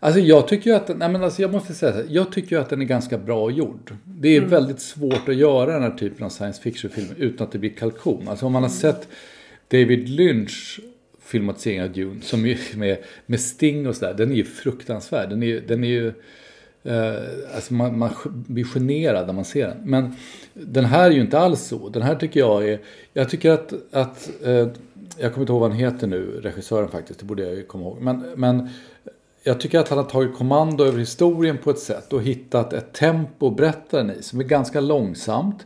Alltså 0.00 0.20
jag 0.20 0.48
tycker 0.48 0.70
ju 0.70 0.76
att, 0.76 0.88
nej 0.98 1.08
men 1.08 1.22
alltså 1.24 1.42
jag 1.42 1.52
måste 1.52 1.74
säga 1.74 1.92
så 1.92 1.98
här, 1.98 2.06
jag 2.08 2.32
tycker 2.32 2.56
ju 2.56 2.62
att 2.62 2.70
den 2.70 2.80
är 2.80 2.86
ganska 2.86 3.18
bra 3.18 3.50
gjord. 3.50 3.94
Det 4.04 4.36
är 4.36 4.40
väldigt 4.40 4.80
svårt 4.80 5.28
att 5.28 5.34
göra 5.36 5.72
den 5.72 5.82
här 5.82 5.90
typen 5.90 6.24
av 6.26 6.28
science 6.30 6.62
fiction-filmer 6.62 7.14
utan 7.18 7.46
att 7.46 7.52
det 7.52 7.58
blir 7.58 7.70
kalkon. 7.70 8.28
Alltså 8.28 8.46
om 8.46 8.52
man 8.52 8.62
har 8.62 8.70
sett 8.70 9.08
David 9.68 10.08
Lynch 10.08 10.80
filmatisering 11.20 11.82
av 11.82 11.92
Dune, 11.92 12.20
som 12.22 12.46
ju 12.46 12.56
med, 12.76 12.98
med 13.26 13.40
Sting 13.40 13.86
och 13.86 13.96
sådär, 13.96 14.14
den 14.14 14.30
är 14.32 14.36
ju 14.36 14.44
fruktansvärd. 14.44 15.28
Den 15.30 15.42
är, 15.42 15.46
ju- 15.46 15.60
den 15.60 15.84
är 15.84 15.88
ju, 15.88 16.06
eh, 16.84 17.54
alltså 17.54 17.74
man, 17.74 17.98
man 17.98 18.10
blir 18.24 18.64
generad 18.64 19.26
när 19.26 19.34
man 19.34 19.44
ser 19.44 19.68
den. 19.68 19.78
Men 19.84 20.14
den 20.54 20.84
här 20.84 21.10
är 21.10 21.14
ju 21.14 21.20
inte 21.20 21.38
alls 21.38 21.60
så. 21.62 21.88
Den 21.88 22.02
här 22.02 22.14
tycker 22.14 22.40
jag 22.40 22.68
är, 22.68 22.80
jag 23.12 23.28
tycker 23.30 23.50
att, 23.50 23.72
att 23.92 24.30
eh, 24.44 24.68
jag 25.18 25.32
kommer 25.32 25.40
inte 25.40 25.52
ihåg 25.52 25.60
vad 25.60 25.70
han 25.70 25.78
heter 25.78 26.06
nu, 26.06 26.40
regissören 26.42 26.88
faktiskt, 26.88 27.18
det 27.20 27.24
borde 27.26 27.42
jag 27.42 27.54
ju 27.54 27.62
komma 27.62 27.84
ihåg. 27.84 27.98
Men, 28.02 28.24
men 28.36 28.68
jag 29.48 29.60
tycker 29.60 29.78
att 29.78 29.88
han 29.88 29.98
har 29.98 30.04
tagit 30.04 30.36
kommando 30.36 30.84
över 30.84 30.98
historien 30.98 31.58
på 31.58 31.70
ett 31.70 31.78
sätt 31.78 32.12
och 32.12 32.22
hittat 32.22 32.72
ett 32.72 32.92
tempo 32.92 33.50
berättaren 33.50 34.10
i 34.10 34.22
som 34.22 34.40
är 34.40 34.44
ganska 34.44 34.80
långsamt. 34.80 35.64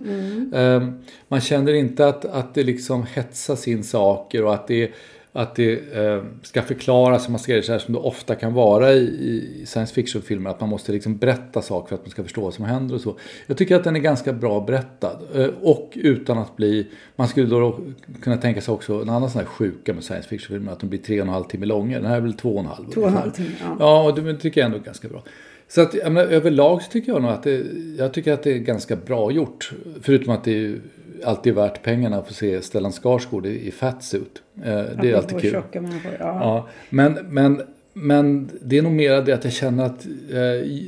Eh, 0.55 0.83
Man 1.29 1.41
känner 1.41 1.73
inte 1.73 2.09
att, 2.09 2.25
att 2.25 2.55
det 2.55 2.63
liksom 2.63 3.07
hetsas 3.15 3.69
in 3.69 3.85
saker 3.85 4.45
och 4.45 4.55
att 4.55 4.67
det, 4.69 4.91
att 5.35 5.55
det 5.55 5.97
eh, 5.97 6.23
ska 6.43 6.63
förklaras 6.63 7.29
man 7.29 7.39
ser 7.39 7.57
det 7.57 7.63
så 7.63 7.73
här 7.73 7.79
som 7.79 7.95
det 7.95 8.01
ofta 8.01 8.35
kan 8.35 8.55
vara 8.55 8.93
i, 8.93 9.03
i 9.03 9.67
science 9.67 9.95
fiction-filmer. 9.95 10.51
Att 10.51 10.61
man 10.61 10.69
måste 10.69 10.93
liksom 10.93 11.17
berätta 11.17 11.63
saker 11.63 11.89
för 11.89 11.95
att 11.95 12.03
man 12.03 12.11
ska 12.11 12.23
förstå 12.23 12.41
vad 12.41 12.55
som 12.55 12.65
händer 12.65 12.95
och 12.95 13.01
så. 13.01 13.17
Jag 13.47 13.57
tycker 13.57 13.77
att 13.77 13.85
den 13.85 13.97
är 13.97 14.01
ganska 14.01 14.33
bra 14.33 14.61
berättad. 14.61 15.19
Eh, 15.35 15.49
och 15.63 15.93
utan 15.95 16.39
att 16.39 16.57
bli... 16.57 16.87
Man 17.17 17.29
skulle 17.29 17.47
då 17.47 17.81
kunna 18.23 18.37
tänka 18.37 18.61
sig 18.61 18.75
också 18.75 19.03
en 19.03 19.09
annan 19.09 19.31
sån 19.31 19.39
här 19.39 19.47
sjuka 19.47 19.95
med 19.95 20.05
science 20.05 20.29
fiction-filmer. 20.29 20.73
Att 20.73 20.81
de 20.81 20.87
blir 20.87 21.01
tre 21.01 21.21
och 21.21 21.27
en 21.27 21.33
halv 21.33 21.45
timme 21.45 21.67
långa. 21.67 21.99
Den 21.99 22.07
här 22.07 22.17
är 22.17 22.21
väl 22.21 22.33
två 22.33 22.55
och 22.55 22.61
en 22.61 22.67
halv. 22.67 22.91
Två 22.91 23.01
och 23.01 23.09
en 23.09 23.15
halv 23.15 23.31
timme, 23.31 23.51
ja. 23.61 23.77
Ja, 23.79 24.03
och 24.03 24.23
det 24.23 24.37
tycker 24.37 24.61
jag 24.61 24.67
ändå 24.67 24.79
är 24.79 24.83
ganska 24.83 25.09
bra. 25.09 25.23
Så 25.69 25.81
att, 25.81 25.95
menar, 25.95 26.23
överlag 26.23 26.83
så 26.83 26.91
tycker 26.91 27.13
jag 27.13 27.23
nog 27.23 27.31
att 27.31 27.43
det, 27.43 27.67
jag 27.99 28.15
tycker 28.15 28.33
att 28.33 28.43
det 28.43 28.53
är 28.53 28.59
ganska 28.59 28.97
bra 28.97 29.31
gjort. 29.31 29.73
Förutom 30.03 30.35
att 30.35 30.45
det 30.45 30.65
är 30.65 30.81
alltid 31.25 31.55
värt 31.55 31.83
pengarna 31.83 32.19
att 32.19 32.29
få 32.29 32.35
se 32.35 32.63
Stellan 32.63 32.93
Skarsgård 32.93 33.47
i, 33.47 33.69
i 33.69 33.71
fatsuit. 33.71 34.43
Eh, 34.57 34.63
det 35.03 35.11
är 35.11 35.15
alltid 35.15 35.41
kul. 35.41 35.51
tjocka 35.51 35.81
människor. 35.81 36.13
Ja. 36.19 36.27
Ja, 36.27 36.69
men, 36.91 37.19
men, 37.29 37.63
men 37.93 38.51
det 38.63 38.79
är 38.79 38.83
nog 38.83 38.93
mer 38.93 39.23
det 39.23 39.33
att 39.33 39.45
jag 39.45 39.53
känner 39.53 39.85
att 39.85 40.07
eh, 40.33 40.41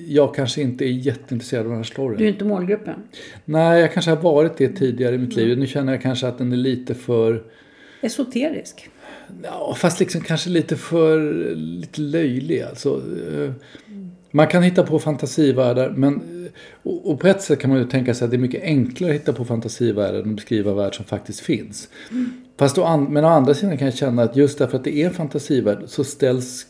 jag 0.09 0.35
kanske 0.35 0.63
inte 0.63 0.85
är 0.85 0.93
jätteintresserad 0.93 1.63
av 1.63 1.69
den 1.69 1.77
här 1.77 1.85
storyn. 1.85 2.19
Du 2.19 2.25
är 2.25 2.29
inte 2.29 2.45
målgruppen. 2.45 2.95
Nej, 3.45 3.81
jag 3.81 3.93
kanske 3.93 4.11
har 4.11 4.23
varit 4.23 4.57
det 4.57 4.69
tidigare 4.69 5.15
i 5.15 5.19
mitt 5.19 5.37
liv. 5.37 5.59
Nu 5.59 5.67
känner 5.67 5.93
jag 5.93 6.03
kanske 6.03 6.29
att 6.29 6.39
den 6.39 6.53
är 6.53 6.57
lite 6.57 6.95
för... 6.95 7.43
Esoterisk. 8.01 8.91
Ja, 9.43 9.75
fast 9.79 10.01
liksom 10.01 10.21
kanske 10.21 10.51
lite 10.51 10.77
för 10.77 11.21
lite 11.55 12.01
löjlig. 12.01 12.63
Alltså, 12.63 13.03
eh, 13.33 13.53
man 14.31 14.47
kan 14.47 14.63
hitta 14.63 14.83
på 14.83 14.99
fantasivärldar, 14.99 15.91
men 15.91 16.44
och, 16.85 17.11
och 17.11 17.21
på 17.21 17.27
ett 17.29 17.43
sätt 17.43 17.59
kan 17.61 17.71
man 17.71 17.79
ju 17.79 17.85
tänka 17.85 18.15
sig 18.15 18.25
att 18.25 18.31
det 18.31 18.37
är 18.37 18.39
mycket 18.39 18.63
enklare 18.63 19.11
att 19.11 19.21
hitta 19.21 19.33
på 19.33 19.45
fantasivärldar 19.45 20.21
än 20.21 20.31
att 20.31 20.37
beskriva 20.37 20.75
värld 20.75 20.97
som 20.97 21.05
faktiskt 21.05 21.41
finns. 21.41 21.89
Fast 22.59 22.79
å, 22.79 22.83
an- 22.85 23.05
men 23.13 23.25
å 23.25 23.29
andra 23.29 23.55
sidan 23.55 23.79
kan 23.79 23.85
jag 23.87 23.95
känna 23.97 24.23
att 24.23 24.37
just 24.37 24.59
därför 24.59 24.77
att 24.77 24.85
det 24.85 24.97
är 24.97 25.07
en 25.07 25.15
fantasivärld 25.15 25.79
så 25.87 26.05
ställs 26.05 26.67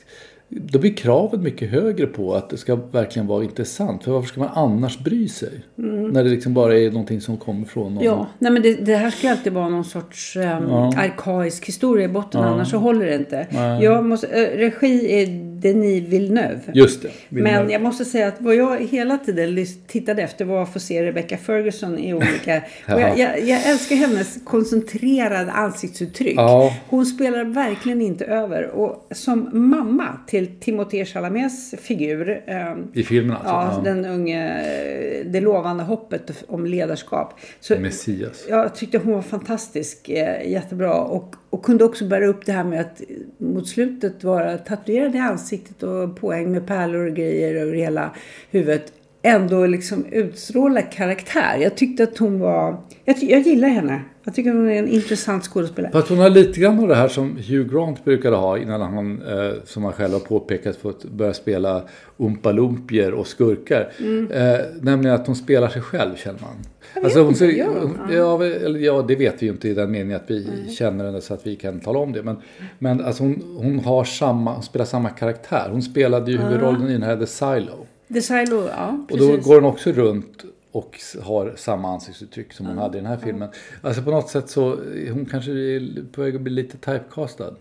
då 0.49 0.79
blir 0.79 0.95
kravet 0.95 1.41
mycket 1.41 1.71
högre 1.71 2.07
på 2.07 2.35
att 2.35 2.51
det 2.51 2.57
ska 2.57 2.75
verkligen 2.77 3.27
vara 3.27 3.45
intressant. 3.45 4.05
För 4.05 4.13
varför 4.13 4.29
ska 4.29 4.41
man 4.41 4.49
annars 4.55 4.99
bry 4.99 5.29
sig? 5.29 5.51
När 5.75 6.25
det 6.25 6.31
liksom 6.31 6.55
bara 6.55 6.79
är 6.79 6.91
någonting 6.91 7.21
som 7.21 7.37
kommer 7.37 7.65
från 7.65 7.95
någon. 7.95 8.05
Ja, 8.05 8.27
nej 8.39 8.53
men 8.53 8.63
det, 8.63 8.75
det 8.75 8.97
här 8.97 9.11
ska 9.11 9.31
alltid 9.31 9.53
vara 9.53 9.69
någon 9.69 9.85
sorts 9.85 10.37
um, 10.37 10.43
arkaisk 10.73 11.69
historia 11.69 12.05
i 12.05 12.09
botten, 12.09 12.41
annars 12.41 12.71
så 12.71 12.77
håller 12.79 13.07
det 13.07 13.15
inte. 13.15 13.47
Jag 13.83 14.05
måste, 14.05 14.27
eh, 14.27 14.59
regi 14.59 15.13
är 15.23 15.54
Denis 15.65 16.09
Villeneuve. 16.09 16.61
Just 16.75 17.03
det. 17.03 17.11
Vill 17.29 17.43
Men 17.43 17.71
jag 17.71 17.83
måste 17.83 18.05
säga 18.05 18.29
att 18.29 18.41
vad 18.41 18.55
jag 18.55 18.81
hela 18.81 19.19
tiden 19.19 19.67
tittade 19.87 20.23
efter 20.23 20.45
var 20.45 20.63
att 20.63 20.73
få 20.73 20.81
se 20.81 21.03
Rebecca 21.03 21.37
Ferguson 21.37 21.99
i 21.99 22.15
olika... 22.15 22.63
jag, 22.87 23.19
jag, 23.19 23.41
jag 23.45 23.67
älskar 23.67 23.97
hennes 23.97 24.39
koncentrerade 24.45 25.53
ansiktsuttryck. 25.53 26.35
Ja. 26.37 26.77
Hon 26.89 27.07
spelar 27.07 27.45
verkligen 27.45 28.03
inte 28.03 28.25
över. 28.25 28.67
Och 28.71 29.09
som 29.11 29.49
mamma 29.53 30.19
till 30.27 30.47
Timothée 30.61 31.05
Chalamets 31.05 31.75
figur. 31.83 32.43
ehm, 32.47 32.89
I 32.93 33.03
filmen 33.03 33.37
alltså? 33.37 33.49
Ja, 33.51 33.73
Ja. 33.77 33.81
den 33.93 34.05
unge, 34.05 34.63
det 35.25 35.41
lovande 35.41 35.85
hoppet 35.85 36.45
om 36.49 36.67
ledarskap. 36.67 37.35
Så 37.61 37.77
Messias. 37.81 38.45
jag 38.49 38.75
tyckte 38.75 38.99
hon 38.99 39.13
var 39.13 39.23
fantastisk, 39.23 40.09
eh, 40.09 40.51
jättebra. 40.51 40.95
Och, 40.95 41.35
och 41.55 41.65
kunde 41.65 41.85
också 41.85 42.05
bära 42.05 42.27
upp 42.27 42.47
det 42.47 42.53
här 42.53 42.65
med 42.65 42.81
att 42.81 43.03
mot 43.39 43.69
slutet 43.69 44.25
vara 44.25 44.59
tatuerad 44.59 45.15
i 45.15 45.19
ansiktet 45.19 45.83
och 45.83 46.21
påhäng 46.21 46.53
med 46.53 46.67
pärlor 46.67 47.07
och 47.07 47.17
grejer 47.17 47.55
över 47.55 47.73
hela 47.73 48.15
huvudet. 48.51 48.93
Ändå 49.27 49.67
liksom 49.67 50.07
utstråla 50.13 50.83
karaktär. 50.83 51.57
Jag 51.61 51.77
tyckte 51.77 52.03
att 52.03 52.19
hon 52.19 52.41
var... 52.41 52.77
Jag, 53.05 53.17
jag 53.23 53.41
gillar 53.41 53.69
henne. 53.69 54.01
Jag 54.25 54.35
tycker 54.35 54.51
hon 54.51 54.69
är 54.69 54.79
en 54.79 54.89
intressant 54.89 55.45
skådespelare. 55.45 55.93
Fast 55.93 56.09
hon 56.09 56.19
har 56.19 56.31
lite 56.31 56.61
grann 56.61 56.79
av 56.79 56.89
det 56.89 56.95
här 56.95 57.09
som 57.09 57.37
Hugh 57.37 57.75
Grant 57.75 58.05
brukade 58.05 58.37
ha 58.37 58.59
innan 58.59 58.81
han, 58.81 59.23
eh, 59.23 59.53
som 59.65 59.85
han 59.85 59.93
själv 59.93 60.13
har 60.13 60.21
påpekat, 60.21 60.77
fått 60.77 61.05
börja 61.05 61.35
spela 61.35 61.83
Oompa 62.17 62.53
Loompier 62.53 63.13
och 63.15 63.27
skurkar. 63.27 63.93
Eh, 64.31 64.61
nämligen 64.81 65.15
att 65.15 65.27
hon 65.27 65.37
spelar 65.37 65.69
sig 65.69 65.83
själv, 65.83 66.17
känner 66.17 66.41
man. 66.41 67.05
Alltså, 67.05 67.21
hon, 67.23 67.29
inte, 67.29 67.67
hon- 67.81 67.99
ja, 68.13 68.45
ja, 68.79 69.03
det 69.09 69.17
vet 69.17 69.43
vi 69.43 69.47
ju 69.47 69.53
inte 69.53 69.69
i 69.69 69.75
den 69.75 69.91
meningen 69.91 70.17
att 70.17 70.31
vi 70.31 70.49
känner 70.79 71.05
henne 71.05 71.21
så 71.21 71.35
att 71.35 71.47
vi 71.47 71.57
kan 71.57 71.81
tala 71.81 71.99
om 71.99 72.13
det. 72.13 72.23
Men, 72.23 72.37
men 72.79 73.05
alltså, 73.05 73.23
hon, 73.23 73.43
hon, 73.57 73.79
har 73.81 74.05
samma, 74.05 74.55
hon 74.55 74.63
spelar 74.63 74.87
samma 74.87 75.11
karaktär. 75.11 75.69
Hon 75.71 75.83
spelade 75.83 76.31
ju 76.33 76.39
huvudrollen 76.39 76.89
i 76.89 76.93
den 76.93 77.03
här 77.03 77.17
The 77.17 77.27
Silo. 77.27 77.87
The 78.15 78.23
Silo, 78.23 78.69
ja 78.69 78.99
Och 79.11 79.19
då 79.19 79.37
går 79.37 79.55
hon 79.55 79.65
också 79.65 79.93
runt 79.93 80.45
och 80.73 81.01
har 81.23 81.53
samma 81.57 81.89
ansiktsuttryck 81.95 82.53
som 82.53 82.67
hon 82.67 82.79
hade 82.79 82.99
i 82.99 83.01
den 83.01 83.11
här 83.11 83.17
filmen. 83.17 83.49
Alltså 83.83 84.03
på 84.03 84.11
något 84.11 84.29
sätt 84.29 84.49
så, 84.49 84.79
hon 85.13 85.27
kanske 85.31 85.51
är 85.51 86.05
på 86.13 86.21
väg 86.23 86.35
att 86.37 86.41
bli 86.43 86.53
lite 86.53 86.77
typecastad. 86.79 87.55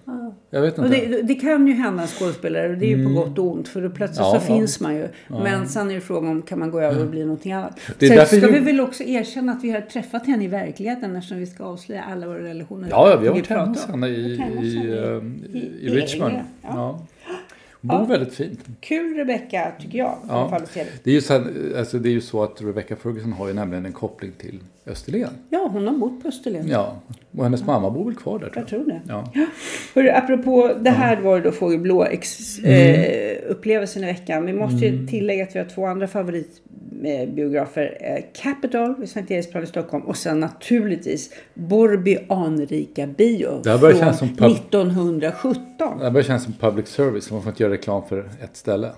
Jag 0.49 0.61
vet 0.61 0.79
Och 0.79 0.85
inte. 0.85 0.97
det, 1.05 1.21
det 1.21 1.35
kan 1.35 1.67
ju 1.67 1.73
hända 1.73 2.01
en 2.01 2.07
skådespelare 2.07 2.69
och 2.69 2.77
det 2.77 2.85
är 2.93 2.97
ju 2.97 3.05
på 3.05 3.13
gott 3.13 3.37
och 3.39 3.45
ont 3.51 3.67
för 3.67 3.81
då 3.81 3.89
plötsligt 3.89 4.19
Mm. 4.19 4.33
Ja, 4.33 4.39
så 4.41 4.51
ja. 4.51 4.55
finns 4.57 4.79
man 4.79 4.95
ju. 4.95 5.07
Men 5.27 5.67
sen 5.67 5.91
är 5.91 5.95
det 5.95 6.01
frågan 6.01 6.31
om 6.31 6.41
kan 6.41 6.59
man 6.59 6.71
gå 6.71 6.79
över 6.81 7.01
och 7.03 7.09
bli 7.09 7.23
någonting 7.23 7.51
annat. 7.51 7.79
Det 7.99 8.07
Sen 8.07 8.25
ska 8.25 8.35
ju- 8.35 8.51
vi 8.51 8.59
väl 8.59 8.79
också 8.81 9.03
erkänna 9.03 9.51
att 9.51 9.63
vi 9.63 9.71
har 9.71 9.81
träffat 9.81 10.25
henne 10.27 10.43
i 10.43 10.47
verkligheten 10.47 11.15
eftersom 11.15 11.37
vi 11.37 11.45
ska 11.45 11.63
avslöja 11.63 12.03
alla 12.03 12.27
våra 12.27 12.43
relationer. 12.43 12.87
Ja, 12.91 13.09
ja, 13.09 13.17
vi 13.19 13.27
har 13.27 13.33
varit 13.35 13.47
hemma 13.47 13.65
hos 13.65 13.85
henne 13.85 14.07
i, 14.07 14.33
ehm, 14.97 15.43
i- 15.53 15.57
i, 15.57 15.85
i 15.85 15.89
Richmond. 15.89 16.33
England, 17.83 17.91
ja. 17.91 17.93
Ja. 17.93 17.99
Bor 17.99 18.07
väldigt 18.07 18.33
fint. 18.33 18.59
Kul 18.79 19.15
Rebecca 19.17 19.71
tycker 19.79 19.97
jag. 19.97 20.17
Se 20.73 20.85
det. 21.03 21.09
Är, 21.11 21.13
ju 21.15 21.21
så, 21.21 21.33
här- 21.33 21.77
alltså 21.77 21.99
det 21.99 22.09
är 22.09 22.13
ju 22.13 22.21
så 22.21 22.43
att 22.43 22.61
Rebecca 22.61 22.95
Ferguson 22.95 23.33
har 23.33 23.47
ju 23.47 23.53
nämligen 23.53 23.85
en 23.85 23.91
koppling 23.93 24.31
till 24.37 24.59
Österlen. 24.85 25.29
Ja, 25.49 25.69
hon 25.71 25.87
har 25.87 25.93
bott 25.93 26.21
på 26.21 26.27
Österlen. 26.27 26.67
Ja, 26.69 26.95
och 27.37 27.43
hennes 27.43 27.65
mamma 27.65 27.89
bor 27.89 28.05
väl 28.05 28.15
kvar 28.15 28.39
där 28.39 28.49
tror 28.49 28.57
Jag 28.61 28.67
tror 28.67 28.85
det. 28.85 29.01
Ja. 29.07 29.31
Hörru, 29.95 30.09
apropå 30.09 30.71
det 30.81 30.89
här 30.89 31.21
var 31.21 31.37
det 31.37 31.43
då 31.43 31.51
Fågelblå 31.51 32.03
ex, 32.05 32.59
Mm. 32.59 32.73
eh, 32.93 33.37
upplevelsen 33.51 34.03
i 34.03 34.05
veckan. 34.05 34.45
Vi 34.45 34.53
måste 34.53 34.85
ju 34.85 35.07
tillägga 35.07 35.43
att 35.43 35.55
vi 35.55 35.59
har 35.59 35.65
två 35.65 35.85
andra 35.85 36.07
favoritbiografer. 36.07 36.63
Eh, 37.05 38.23
Capital 38.33 38.95
vid 38.99 39.09
Sankt 39.09 39.31
Eriksplan 39.31 39.63
i 39.63 39.67
Stockholm 39.67 40.03
och 40.03 40.17
sen 40.17 40.39
naturligtvis 40.39 41.33
Borby 41.53 42.17
anrika 42.29 43.07
bio 43.07 43.61
Det 43.63 43.69
här 43.69 43.77
från 43.77 43.93
kännas 43.93 44.19
som 44.19 44.27
pub- 44.27 44.45
1917. 44.51 45.99
Det 45.99 46.11
börjar 46.11 46.23
kännas 46.23 46.43
som 46.43 46.53
public 46.53 46.87
service, 46.87 47.31
man 47.31 47.41
får 47.41 47.49
inte 47.49 47.63
göra 47.63 47.73
reklam 47.73 48.03
för 48.09 48.19
ett 48.43 48.55
ställe. 48.57 48.91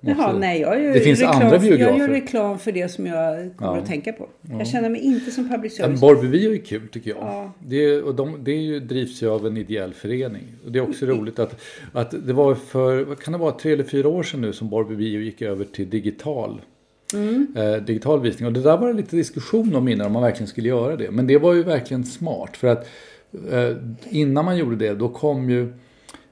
Jaha, 0.00 0.38
nej, 0.38 0.60
jag 0.60 0.82
gör, 0.84 0.92
Det 0.94 1.00
finns 1.00 1.18
reklam, 1.20 1.42
andra 1.42 1.56
jag 1.56 1.64
gör 1.64 1.76
biografer. 1.76 2.08
reklam 2.08 2.58
för 2.58 2.72
det 2.72 2.88
som 2.88 3.06
jag 3.06 3.56
kommer 3.56 3.72
Ja. 3.76 3.78
att 3.78 3.86
tänka 3.86 4.12
på. 4.12 4.28
Jag 4.58 4.66
känner 4.68 4.90
mig 4.90 5.00
inte 5.00 5.30
som 5.30 5.48
public 5.48 5.76
service. 5.76 6.00
Borrby 6.00 6.28
bio 6.28 6.52
är 6.52 6.56
kul 6.56 6.88
tycker 6.88 7.10
jag. 7.10 7.18
Ja. 7.20 7.52
Det, 7.66 7.76
är, 7.76 8.02
och 8.04 8.14
de, 8.14 8.38
det 8.44 8.50
är 8.52 8.60
ju, 8.60 8.80
drivs 8.80 9.22
ju 9.22 9.30
av 9.30 9.46
en 9.46 9.56
ideell 9.56 9.94
förening. 9.94 10.42
Och 10.64 10.72
det 10.72 10.78
är 10.78 10.88
också 10.88 11.06
roligt 11.06 11.38
att, 11.38 11.60
att 11.92 12.14
det 12.26 12.32
var 12.32 12.54
för, 12.54 13.04
vad 13.04 13.18
kan 13.18 13.32
det 13.32 13.38
vara, 13.38 13.52
tre 13.52 13.72
eller 13.72 13.84
fyra 13.84 14.08
år 14.08 14.22
sedan 14.22 14.40
nu 14.40 14.52
som 14.52 14.68
Borrby 14.68 14.96
bio 14.96 15.20
gick 15.20 15.42
över 15.42 15.64
till 15.64 15.90
digital. 15.90 16.60
Eh, 17.54 17.82
digital 17.82 18.20
visning. 18.20 18.46
Och 18.46 18.52
det 18.52 18.60
där 18.60 18.76
var 18.76 18.88
det 18.88 18.94
lite 18.94 19.16
diskussion 19.16 19.74
om 19.74 19.88
innan 19.88 20.06
om 20.06 20.12
man 20.12 20.22
verkligen 20.22 20.48
skulle 20.48 20.68
göra 20.68 20.96
det. 20.96 21.10
Men 21.10 21.26
det 21.26 21.38
var 21.38 21.54
ju 21.54 21.62
verkligen 21.62 22.04
smart. 22.04 22.56
För 22.56 22.68
att 22.68 22.88
eh, 23.50 23.76
innan 24.08 24.44
man 24.44 24.58
gjorde 24.58 24.76
det 24.76 24.94
då 24.94 25.08
kom 25.08 25.50
ju 25.50 25.72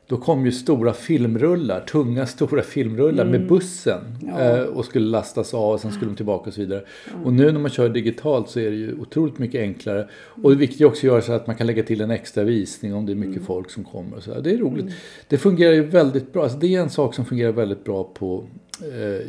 då 0.09 0.17
kom 0.17 0.47
ju 0.47 0.53
stora 0.53 0.93
filmrullar, 0.93 1.81
tunga 1.81 2.27
stora 2.27 2.63
filmrullar 2.63 3.25
med 3.25 3.47
bussen 3.47 4.01
eh, 4.39 4.61
och 4.61 4.85
skulle 4.85 5.07
lastas 5.07 5.55
av 5.55 5.73
och 5.73 5.81
sen 5.81 5.93
skulle 5.93 6.11
de 6.11 6.17
tillbaka 6.17 6.49
och 6.49 6.55
så 6.55 6.61
vidare. 6.61 6.85
Och 7.25 7.33
nu 7.33 7.53
när 7.53 7.61
man 7.61 7.71
kör 7.71 7.89
digitalt 7.89 8.49
så 8.49 8.61
är 8.61 8.71
det 8.71 8.77
ju 8.77 9.01
otroligt 9.01 9.39
mycket 9.39 9.61
enklare. 9.61 10.09
Och 10.43 10.51
det 10.51 10.57
viktiga 10.57 10.87
också 10.87 11.07
göra 11.07 11.23
så 11.23 11.33
att 11.33 11.47
man 11.47 11.57
kan 11.57 11.67
lägga 11.67 11.83
till 11.83 12.01
en 12.01 12.11
extra 12.11 12.45
visning 12.45 12.95
om 12.95 13.07
det 13.07 13.13
är 13.13 13.17
mycket 13.17 13.45
folk 13.45 13.71
som 13.71 13.85
kommer. 13.85 14.17
Och 14.17 14.23
så 14.23 14.35
där. 14.35 14.41
Det 14.41 14.51
är 14.51 14.59
roligt. 14.59 14.95
Det 15.29 15.39
fungerar 15.39 15.73
ju 15.73 15.83
väldigt 15.83 16.33
bra. 16.33 16.43
Alltså 16.43 16.59
det 16.59 16.75
är 16.75 16.81
en 16.81 16.91
sak 16.91 17.15
som 17.15 17.25
fungerar 17.25 17.53
väldigt 17.53 17.85
bra 17.85 18.05
på, 18.05 18.45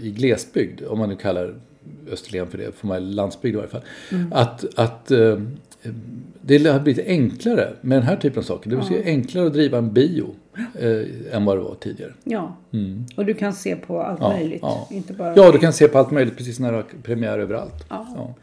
i 0.01 0.13
glesbygd, 0.17 0.81
om 0.83 0.99
man 0.99 1.09
nu 1.09 1.15
kallar 1.15 1.55
Österlen 2.11 2.47
för 2.47 2.57
det, 2.57 2.71
för 2.75 2.87
mig 2.87 3.01
landsbygd 3.01 3.53
i 3.53 3.57
varje 3.57 3.69
fall. 3.69 3.81
Att, 4.31 4.65
att 4.79 5.11
eh, 5.11 5.37
det 6.41 6.65
har 6.67 6.79
blivit 6.79 7.07
enklare 7.07 7.73
med 7.81 7.97
den 7.97 8.03
här 8.07 8.15
typen 8.15 8.39
av 8.39 8.43
saker. 8.43 8.69
Det 8.69 8.75
vill 8.75 8.85
säga 8.85 9.03
enklare 9.05 9.47
att 9.47 9.53
driva 9.53 9.77
en 9.77 9.93
bio 9.93 10.35
eh, 10.79 11.35
än 11.35 11.45
vad 11.45 11.57
det 11.57 11.61
var 11.61 11.75
tidigare. 11.75 12.13
Ja, 12.23 12.55
och 13.15 13.25
du 13.25 13.33
kan 13.33 13.53
se 13.53 13.75
på 13.75 14.01
allt 14.01 14.19
Mm. 14.19 14.31
Ja, 14.31 14.37
möjligt. 14.37 14.59
ja. 14.61 14.87
Inte 14.91 15.13
bara... 15.13 15.35
Ja, 15.35 15.51
du 15.51 15.57
kan 15.57 15.73
se 15.73 15.87
på 15.87 15.97
allt 15.97 16.11
möjligt 16.11 16.37
precis 16.37 16.59
när 16.59 16.71
det 16.71 16.77
har 16.77 16.85
premiär 17.03 17.39
överallt. 17.39 17.85
Ja. 17.89 18.07
Ja. 18.15 18.33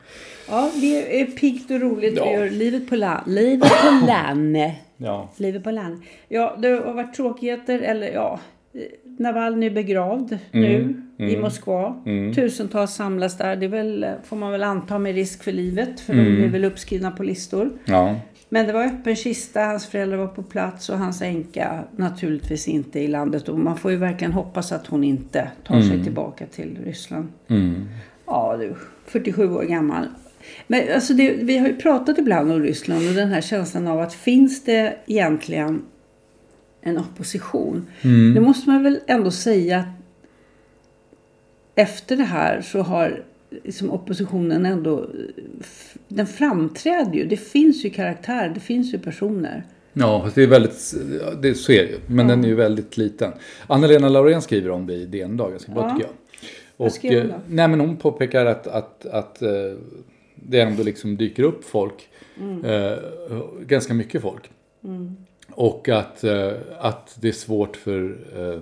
Ja, 0.48 0.70
det 0.80 1.20
är 1.20 1.26
piggt 1.26 1.70
och 1.70 1.80
roligt. 1.80 2.14
Ja. 2.16 2.24
Vi 2.24 2.32
gör 2.32 2.50
livet 2.50 2.88
på 2.88 2.96
land. 2.96 3.22
Livet 3.26 3.68
på 3.82 4.06
land. 4.06 4.56
Ja. 4.96 5.28
Livet 5.36 5.64
på 5.64 5.70
land. 5.70 6.02
Ja, 6.28 6.56
det 6.58 6.68
har 6.68 6.92
varit 6.92 7.14
tråkigheter. 7.14 7.78
Eller 7.80 8.12
ja, 8.12 8.40
eh, 8.74 8.80
Navalny 9.18 9.66
är 9.66 9.70
begravd 9.70 10.38
Mm. 10.52 11.02
nu 11.16 11.30
i 11.30 11.36
Moskva. 11.36 11.96
Tusentals 12.34 12.94
samlas 12.94 13.38
där. 13.38 13.56
Det 13.56 13.68
väl, 13.68 14.06
får 14.24 14.36
man 14.36 14.52
väl 14.52 14.62
anta 14.62 14.98
med 14.98 15.14
risk 15.14 15.42
för 15.44 15.52
livet. 15.52 16.00
För 16.00 16.12
Mm. 16.12 16.24
de 16.24 16.44
är 16.44 16.48
väl 16.48 16.64
uppskrivna 16.64 17.10
på 17.10 17.22
listor. 17.22 17.70
Ja. 17.84 18.16
Men 18.48 18.66
det 18.66 18.72
var 18.72 18.84
öppen 18.84 19.16
kista, 19.16 19.60
hans 19.60 19.86
föräldrar 19.86 20.18
var 20.18 20.26
på 20.26 20.42
plats 20.42 20.88
och 20.88 20.98
hans 20.98 21.22
änka 21.22 21.84
naturligtvis 21.96 22.68
inte 22.68 23.00
i 23.00 23.08
landet. 23.08 23.48
Och 23.48 23.58
man 23.58 23.76
får 23.76 23.90
ju 23.90 23.96
verkligen 23.96 24.32
hoppas 24.32 24.72
att 24.72 24.86
hon 24.86 25.04
inte 25.04 25.48
tar 25.66 25.80
sig 25.80 26.02
tillbaka 26.04 26.46
till 26.46 26.78
Ryssland. 26.84 27.28
Ja 28.26 28.56
du, 28.60 28.74
47 29.06 29.54
år 29.54 29.62
gammal. 29.62 30.06
Men 30.66 30.80
alltså 30.94 31.14
det, 31.14 31.32
vi 31.42 31.58
har 31.58 31.68
ju 31.68 31.76
pratat 31.76 32.18
ibland 32.18 32.52
om 32.52 32.62
Ryssland 32.62 33.08
och 33.08 33.14
den 33.14 33.28
här 33.28 33.40
känslan 33.40 33.86
av 33.86 34.00
att 34.00 34.14
finns 34.14 34.64
det 34.64 34.96
egentligen 35.06 35.82
en 36.84 36.98
opposition? 36.98 37.86
Nu 38.02 38.40
måste 38.40 38.70
man 38.70 38.82
väl 38.82 39.00
ändå 39.06 39.30
säga 39.30 39.78
att 39.78 39.86
efter 41.74 42.16
det 42.16 42.24
här 42.24 42.60
så 42.60 42.80
har 42.80 43.24
liksom 43.64 43.90
oppositionen 43.90 44.66
ändå, 44.66 45.06
den 46.08 46.26
framträder 46.26 47.12
ju. 47.12 47.24
Det 47.24 47.36
finns 47.36 47.84
ju 47.84 47.90
karaktär, 47.90 48.52
det 48.54 48.60
finns 48.60 48.94
ju 48.94 48.98
personer. 48.98 49.64
Ja, 49.92 50.30
det 50.34 50.42
är 50.42 50.46
väldigt, 50.46 50.94
ja, 51.20 51.30
det, 51.34 51.54
så 51.54 51.72
är 51.72 51.82
det 51.82 51.88
ju. 51.88 51.98
Men 52.06 52.28
den 52.28 52.44
är 52.44 52.48
ju 52.48 52.54
väldigt 52.54 52.96
liten. 52.96 53.32
Anna-Lena 53.66 54.08
Laurén 54.08 54.42
skriver 54.42 54.70
om 54.70 54.86
det 54.86 54.94
i 54.94 55.06
DN 55.06 55.36
ganska 55.36 55.72
bra 55.72 55.82
Ja. 55.82 55.94
tycker 55.94 56.06
jag. 56.06 56.14
Och, 56.76 56.92
hon 57.02 57.12
eh, 57.12 57.36
nej, 57.48 57.68
men 57.68 57.80
hon 57.80 57.96
påpekar 57.96 58.46
att, 58.46 58.66
att, 58.66 59.06
att 59.06 59.42
eh, 59.42 59.50
det 60.34 60.60
ändå 60.60 60.82
liksom 60.82 61.16
dyker 61.16 61.42
upp 61.42 61.64
folk. 61.64 62.08
Mm. 62.40 62.64
Eh, 62.64 62.98
ganska 63.66 63.94
mycket 63.94 64.22
folk. 64.22 64.50
Och 65.50 65.88
att, 65.88 66.24
eh, 66.24 66.52
att 66.78 67.16
det 67.20 67.28
är 67.28 67.32
svårt 67.32 67.76
för 67.76 68.18
eh, 68.36 68.60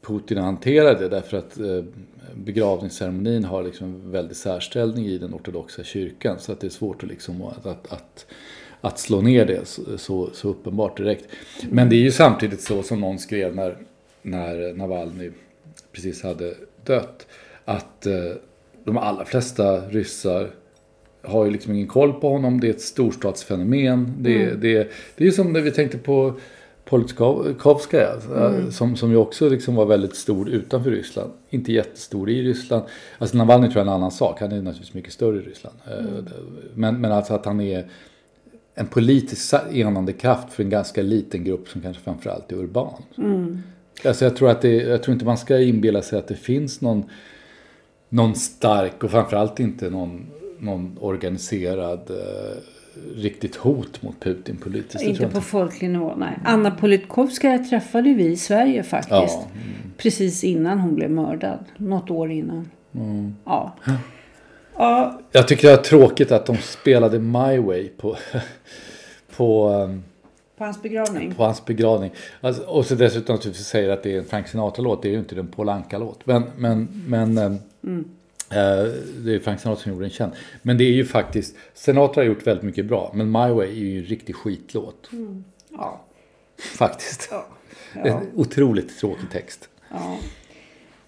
Putin 0.00 0.38
att 0.38 0.44
hantera 0.44 0.94
det 0.94 1.08
därför 1.08 1.36
att 1.36 1.58
eh, 1.58 1.84
begravningsceremonin 2.34 3.44
har 3.44 3.62
liksom 3.62 3.86
en 3.86 4.10
väldig 4.10 4.36
särställning 4.36 5.06
i 5.06 5.18
den 5.18 5.34
ortodoxa 5.34 5.84
kyrkan. 5.84 6.38
Så 6.38 6.52
att 6.52 6.60
det 6.60 6.66
är 6.66 6.70
svårt 6.70 7.02
att, 7.02 7.08
liksom, 7.08 7.42
att, 7.42 7.66
att, 7.66 7.92
att, 7.92 8.26
att 8.80 8.98
slå 8.98 9.20
ner 9.20 9.46
det 9.46 9.68
så, 9.68 9.98
så, 9.98 10.30
så 10.32 10.48
uppenbart 10.48 10.96
direkt. 10.96 11.24
Men 11.70 11.88
det 11.88 11.96
är 11.96 12.00
ju 12.00 12.10
samtidigt 12.10 12.60
så 12.60 12.82
som 12.82 13.00
någon 13.00 13.18
skrev 13.18 13.56
när, 13.56 13.76
när 14.22 14.74
Navalny 14.74 15.30
precis 15.92 16.22
hade 16.22 16.54
dött. 16.84 17.26
Att 17.64 18.06
eh, 18.06 18.32
de 18.84 18.98
allra 18.98 19.24
flesta 19.24 19.88
ryssar 19.88 20.50
har 21.28 21.44
ju 21.44 21.50
liksom 21.50 21.74
ingen 21.74 21.86
koll 21.86 22.12
på 22.12 22.28
honom. 22.30 22.60
Det 22.60 22.66
är 22.66 22.70
ett 22.70 22.80
storstadsfenomen. 22.80 24.14
Det, 24.18 24.42
Mm. 24.42 24.60
det, 24.60 24.74
det 25.16 25.24
är 25.24 25.26
ju 25.26 25.32
som 25.32 25.52
när 25.52 25.60
vi 25.60 25.70
tänkte 25.70 25.98
på 25.98 26.34
Politkovskaja. 26.84 28.12
Mm. 28.36 28.72
Som, 28.72 28.96
som 28.96 29.10
ju 29.10 29.16
också 29.16 29.48
liksom 29.48 29.74
var 29.74 29.86
väldigt 29.86 30.16
stor 30.16 30.48
utanför 30.48 30.90
Ryssland. 30.90 31.30
Inte 31.50 31.72
jättestor 31.72 32.30
i 32.30 32.42
Ryssland. 32.42 32.82
Alltså 33.18 33.36
Navalny 33.36 33.66
tror 33.66 33.76
jag 33.76 33.86
är 33.86 33.90
en 33.90 33.96
annan 33.96 34.10
sak. 34.10 34.40
Han 34.40 34.52
är 34.52 34.56
naturligtvis 34.62 34.94
mycket 34.94 35.12
större 35.12 35.36
i 35.36 35.40
Ryssland. 35.40 35.76
Eh, 35.86 35.98
Mm. 35.98 36.24
Men, 36.74 37.00
men 37.00 37.12
alltså 37.12 37.34
att 37.34 37.44
han 37.44 37.60
är 37.60 37.88
en 38.74 38.86
politiskt 38.86 39.54
enande 39.72 40.12
kraft 40.12 40.52
för 40.52 40.62
en 40.62 40.70
ganska 40.70 41.02
liten 41.02 41.44
grupp 41.44 41.68
som 41.68 41.80
kanske 41.82 42.02
framförallt 42.02 42.52
är 42.52 42.56
urban. 42.56 43.02
Mm. 43.18 43.62
Alltså 44.04 44.24
jag, 44.24 44.36
tror 44.36 44.50
att 44.50 44.62
det, 44.62 44.72
jag 44.74 45.02
tror 45.02 45.12
inte 45.12 45.24
man 45.24 45.38
ska 45.38 45.58
inbilla 45.60 46.02
sig 46.02 46.18
att 46.18 46.28
det 46.28 46.34
finns 46.34 46.80
någon, 46.80 47.04
någon 48.08 48.34
stark 48.34 49.04
och 49.04 49.10
framförallt 49.10 49.60
inte 49.60 49.90
någon, 49.90 50.26
någon 50.58 50.98
organiserad 51.00 52.10
eh, 52.10 52.56
riktigt 53.16 53.56
hot 53.56 54.02
mot 54.02 54.20
Putin 54.20 54.56
politiskt. 54.56 55.04
Inte 55.04 55.26
på 55.26 55.40
folklig 55.40 55.90
nivå, 55.90 56.14
nej. 56.16 56.38
Anna 56.44 56.70
Politkovskaja 56.70 57.58
träffade 57.58 58.14
vi 58.14 58.26
i 58.26 58.36
Sverige 58.36 58.82
faktiskt. 58.82 59.12
Ja, 59.14 59.48
Precis 59.96 60.44
innan 60.44 60.78
hon 60.78 60.94
blev 60.94 61.10
mördad. 61.10 61.64
Något 61.76 62.10
år 62.10 62.30
innan. 62.30 62.70
Mm. 62.94 63.34
Ja. 63.44 63.74
Ja, 64.76 65.20
Jag 65.32 65.48
tycker 65.48 65.68
det 65.68 65.74
är 65.74 65.76
tråkigt 65.76 66.32
att 66.32 66.46
de 66.46 66.56
spelade 66.56 67.18
My 67.18 67.58
Way 67.58 67.88
på, 67.88 68.16
på, 69.36 69.68
ehm, 69.68 70.02
på 70.58 70.64
hans 70.64 70.82
begravning. 70.82 71.34
på 71.34 71.44
hans 71.44 71.64
begravning. 71.64 72.10
Alltså, 72.40 72.62
och 72.62 72.86
så 72.86 72.94
dessutom 72.94 73.34
naturligtvis 73.34 73.66
säger 73.66 73.90
att 73.90 74.02
det 74.02 74.14
är 74.14 74.18
en 74.18 74.24
Frank 74.24 74.48
Sinatra-låt. 74.48 75.02
Det 75.02 75.08
är 75.08 75.12
ju 75.12 75.18
inte 75.18 75.38
en 75.38 75.46
Paul 75.46 75.68
Anka-låt. 75.68 76.26
Men, 76.26 76.42
men, 76.56 77.02
men 77.06 77.38
ehm, 77.38 77.52
eh, 77.86 77.98
det 78.48 79.34
är 79.34 79.40
Frank 79.40 79.60
Sinatra 79.60 79.82
som 79.82 79.92
gjorde 79.92 80.04
den 80.04 80.10
känd. 80.10 80.32
Men 80.62 80.78
det 80.78 80.84
är 80.84 80.92
ju 80.92 81.04
faktiskt, 81.04 81.56
Sinatra 81.74 82.22
har 82.22 82.26
gjort 82.26 82.46
väldigt 82.46 82.64
mycket 82.64 82.86
bra. 82.86 83.10
Men 83.14 83.26
My 83.30 83.48
Way 83.48 83.68
är 83.68 83.72
ju 83.72 83.98
en 83.98 84.04
riktig 84.04 84.34
skitlåt. 84.34 85.10
Ja. 85.72 86.04
Faktiskt. 86.58 87.32
En 87.92 88.30
otroligt 88.34 88.98
tråkig 88.98 89.30
text. 89.30 89.68
Ja, 89.90 90.16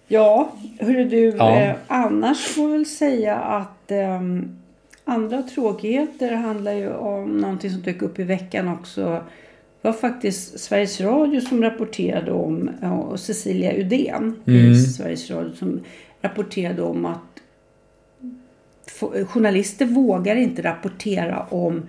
ja 0.07 0.51
hörru 0.79 1.05
du. 1.05 1.25
Ja. 1.37 1.59
Eh, 1.59 1.75
annars 1.87 2.47
får 2.47 2.63
jag 2.63 2.71
väl 2.71 2.85
säga 2.85 3.35
att 3.35 3.91
eh, 3.91 4.21
andra 5.05 5.41
tråkigheter 5.41 6.31
handlar 6.31 6.73
ju 6.73 6.93
om 6.93 7.37
någonting 7.37 7.71
som 7.71 7.81
dök 7.81 8.01
upp 8.01 8.19
i 8.19 8.23
veckan 8.23 8.67
också. 8.67 9.23
Det 9.81 9.87
var 9.87 9.93
faktiskt 9.93 10.59
Sveriges 10.59 11.01
Radio 11.01 11.41
som 11.41 11.63
rapporterade 11.63 12.31
om, 12.31 12.69
ja, 12.81 12.91
och 12.91 13.19
Cecilia 13.19 13.77
Udén 13.77 14.35
i 14.45 14.75
Sveriges 14.75 15.31
Radio 15.31 15.55
som 15.55 15.81
rapporterade 16.21 16.81
om 16.81 17.05
att 17.05 17.41
journalister 19.27 19.85
vågar 19.85 20.35
inte 20.35 20.61
rapportera 20.61 21.45
om 21.49 21.87